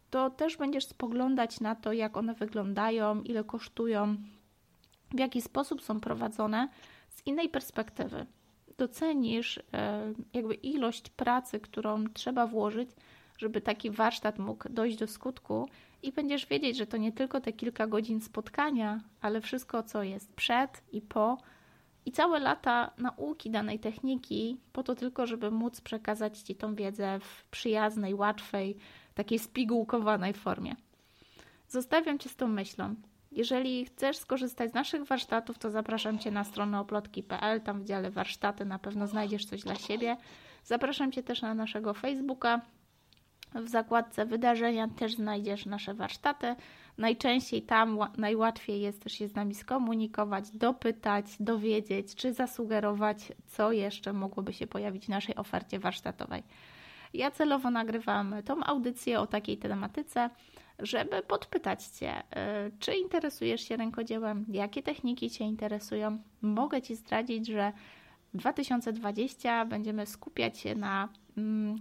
to 0.10 0.30
też 0.30 0.58
będziesz 0.58 0.86
spoglądać 0.86 1.60
na 1.60 1.76
to, 1.76 1.94
jak 1.94 2.18
one 2.18 2.34
wyglądają, 2.34 3.22
ile 3.22 3.44
kosztują, 3.44 4.16
w 5.14 5.20
jaki 5.20 5.42
sposób 5.42 5.82
są 5.82 6.00
prowadzone 6.00 6.70
z 7.10 7.28
innej 7.28 7.50
perspektywy. 7.50 8.26
Docenisz 8.78 9.58
e, 9.74 10.14
jakby 10.34 10.54
ilość 10.54 11.10
pracy, 11.10 11.60
którą 11.60 12.08
trzeba 12.14 12.48
włożyć, 12.48 12.90
żeby 13.42 13.62
taki 13.62 13.92
warsztat 13.92 14.40
mógł 14.40 14.70
dojść 14.70 14.98
do 14.98 15.08
skutku 15.08 15.70
i 16.04 16.12
będziesz 16.12 16.46
wiedzieć, 16.46 16.78
że 16.78 16.88
to 16.88 16.98
nie 16.98 17.12
tylko 17.12 17.42
te 17.42 17.54
kilka 17.54 17.88
godzin 17.88 18.22
spotkania, 18.22 19.00
ale 19.22 19.42
wszystko, 19.42 19.84
co 19.84 20.04
jest 20.04 20.34
przed 20.34 20.84
i 20.92 21.02
po, 21.02 21.38
i 22.06 22.12
całe 22.12 22.40
lata 22.40 22.92
nauki 22.98 23.50
danej 23.50 23.80
techniki, 23.80 24.58
po 24.74 24.84
to 24.84 24.96
tylko, 24.96 25.28
żeby 25.28 25.52
móc 25.52 25.82
przekazać 25.82 26.40
Ci 26.40 26.56
tą 26.56 26.76
wiedzę 26.76 27.20
w 27.20 27.46
przyjaznej, 27.46 28.14
łatwej, 28.14 28.78
takiej 29.14 29.40
spigułkowanej 29.40 30.34
formie. 30.34 30.76
Zostawiam 31.68 32.20
Cię 32.20 32.30
z 32.30 32.36
tą 32.36 32.48
myślą. 32.48 32.96
Jeżeli 33.32 33.86
chcesz 33.86 34.18
skorzystać 34.18 34.72
z 34.72 34.74
naszych 34.74 35.04
warsztatów, 35.04 35.58
to 35.58 35.70
zapraszam 35.70 36.20
Cię 36.20 36.32
na 36.32 36.44
stronę 36.44 36.80
oplotki.pl. 36.80 37.62
Tam 37.62 37.82
w 37.82 37.86
dziale 37.86 38.12
warsztaty 38.12 38.66
na 38.66 38.80
pewno 38.80 39.08
znajdziesz 39.08 39.46
coś 39.46 39.62
dla 39.62 39.76
siebie. 39.76 40.18
Zapraszam 40.64 41.12
Cię 41.12 41.24
też 41.24 41.42
na 41.42 41.54
naszego 41.54 41.94
Facebooka. 41.94 42.62
W 43.56 43.68
zakładce 43.68 44.26
wydarzenia 44.26 44.88
też 44.88 45.16
znajdziesz 45.16 45.66
nasze 45.66 45.94
warsztaty. 45.94 46.56
Najczęściej 46.98 47.62
tam 47.62 48.00
najłatwiej 48.18 48.82
jest 48.82 49.04
też 49.04 49.14
się 49.14 49.28
z 49.28 49.36
nami 49.36 49.56
skomunikować, 49.56 50.52
dopytać, 50.52 51.26
dowiedzieć, 51.40 52.16
czy 52.16 52.34
zasugerować, 52.34 53.32
co 53.48 53.72
jeszcze 53.72 54.14
mogłoby 54.14 54.54
się 54.54 54.68
pojawić 54.68 55.06
w 55.06 55.10
naszej 55.10 55.36
ofercie 55.36 55.80
warsztatowej. 55.80 56.44
Ja 57.14 57.32
celowo 57.32 57.72
nagrywam 57.72 58.36
tą 58.46 58.64
audycję 58.64 59.20
o 59.20 59.28
takiej 59.28 59.58
tematyce, 59.58 60.30
żeby 60.80 61.22
podpytać 61.22 61.86
Cię, 61.86 62.20
y, 62.20 62.24
czy 62.80 62.96
interesujesz 62.96 63.62
się 63.62 63.78
rękodziełem, 63.78 64.46
jakie 64.50 64.84
techniki 64.84 65.30
Cię 65.30 65.46
interesują. 65.46 66.18
Mogę 66.42 66.82
Ci 66.82 66.96
zdradzić, 66.96 67.48
że 67.48 67.72
w 68.34 68.38
2020 68.38 69.66
będziemy 69.66 70.06
skupiać 70.06 70.58
się 70.58 70.76
na 70.76 71.10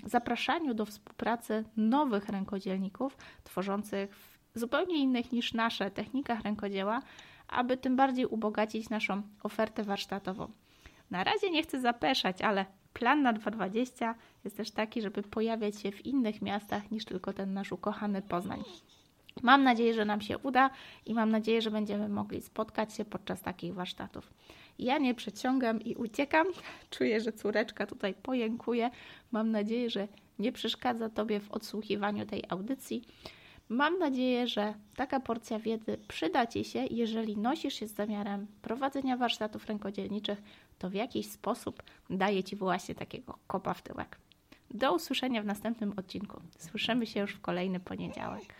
zapraszaniu 0.07 0.75
do 0.75 0.87
współpracy 0.87 1.65
nowych 1.77 2.29
rękodzielników 2.29 3.17
tworzących 3.45 4.17
w 4.55 4.59
zupełnie 4.59 4.97
innych 4.97 5.33
niż 5.33 5.55
nasze 5.55 5.91
technikach 5.91 6.43
rękodzieła, 6.43 7.03
aby 7.49 7.77
tym 7.77 7.97
bardziej 7.97 8.27
ubogacić 8.27 8.91
naszą 8.91 9.23
ofertę 9.43 9.85
warsztatową. 9.85 10.51
Na 11.11 11.25
razie 11.25 11.51
nie 11.51 11.63
chcę 11.63 11.81
zapeszać, 11.81 12.43
ale 12.43 12.67
plan 12.93 13.23
na 13.23 13.33
2020 13.33 14.15
jest 14.45 14.57
też 14.57 14.71
taki, 14.71 15.03
żeby 15.03 15.23
pojawiać 15.23 15.81
się 15.81 15.93
w 15.93 16.07
innych 16.07 16.43
miastach 16.43 16.91
niż 16.91 17.05
tylko 17.05 17.33
ten 17.33 17.55
nasz 17.55 17.73
ukochany 17.73 18.23
Poznań. 18.23 18.63
Mam 19.43 19.65
nadzieję, 19.65 19.95
że 19.95 20.05
nam 20.05 20.21
się 20.21 20.39
uda 20.39 20.71
i 21.07 21.15
mam 21.15 21.31
nadzieję, 21.31 21.63
że 21.63 21.71
będziemy 21.71 22.09
mogli 22.09 22.43
spotkać 22.43 22.95
się 22.95 23.05
podczas 23.05 23.43
takich 23.43 23.75
warsztatów. 23.75 24.33
Ja 24.79 24.99
nie 24.99 25.15
przeciągam 25.15 25.83
i 25.83 25.95
uciekam. 25.95 26.47
Czuję, 26.91 27.21
że 27.21 27.33
córeczka 27.33 27.87
tutaj 27.87 28.15
pojękuje. 28.15 28.91
Mam 29.33 29.51
nadzieję, 29.51 29.91
że 29.91 30.09
nie 30.39 30.53
przeszkadza 30.53 31.09
Tobie 31.09 31.41
w 31.41 31.51
odsłuchiwaniu 31.51 32.27
tej 32.27 32.45
audycji. 32.49 33.03
Mam 33.69 33.99
nadzieję, 33.99 34.47
że 34.47 34.75
taka 34.97 35.21
porcja 35.21 35.59
wiedzy 35.59 35.99
przyda 36.09 36.47
Ci 36.47 36.65
się, 36.65 36.87
jeżeli 36.91 37.37
nosisz 37.37 37.75
się 37.75 37.89
z 37.89 37.95
zamiarem 37.95 38.47
prowadzenia 38.63 39.17
warsztatów 39.17 39.67
rękodzielniczych, 39.67 40.43
to 40.79 40.91
w 40.91 40.95
jakiś 40.95 41.31
sposób 41.31 41.83
daje 42.11 42.45
Ci 42.45 42.57
właśnie 42.57 42.95
takiego 42.95 43.39
kopa 43.47 43.75
w 43.75 43.83
tyłek. 43.83 44.19
Do 44.71 44.95
usłyszenia 44.95 45.43
w 45.43 45.47
następnym 45.47 45.93
odcinku. 45.97 46.41
Słyszymy 46.59 47.07
się 47.07 47.21
już 47.21 47.33
w 47.33 47.41
kolejny 47.41 47.81
poniedziałek. 47.81 48.55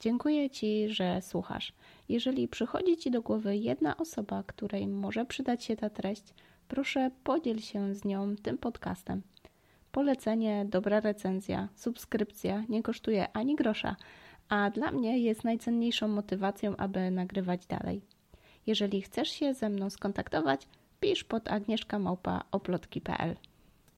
Dziękuję 0.00 0.50
Ci, 0.50 0.88
że 0.88 1.22
słuchasz. 1.22 1.72
Jeżeli 2.08 2.48
przychodzi 2.48 2.96
Ci 2.96 3.10
do 3.10 3.22
głowy 3.22 3.56
jedna 3.56 3.96
osoba, 3.96 4.42
której 4.46 4.86
może 4.86 5.24
przydać 5.24 5.64
się 5.64 5.76
ta 5.76 5.90
treść, 5.90 6.34
proszę 6.68 7.10
podziel 7.24 7.58
się 7.58 7.94
z 7.94 8.04
nią 8.04 8.36
tym 8.36 8.58
podcastem. 8.58 9.22
Polecenie, 9.92 10.66
dobra 10.68 11.00
recenzja, 11.00 11.68
subskrypcja 11.74 12.64
nie 12.68 12.82
kosztuje 12.82 13.32
ani 13.32 13.56
grosza, 13.56 13.96
a 14.48 14.70
dla 14.70 14.90
mnie 14.90 15.18
jest 15.18 15.44
najcenniejszą 15.44 16.08
motywacją, 16.08 16.76
aby 16.76 17.10
nagrywać 17.10 17.66
dalej. 17.66 18.02
Jeżeli 18.66 19.02
chcesz 19.02 19.28
się 19.28 19.54
ze 19.54 19.68
mną 19.68 19.90
skontaktować, 19.90 20.68
pisz 21.00 21.24
pod 21.24 21.48
agnieszkamałpa.oplotki.pl 21.48 23.36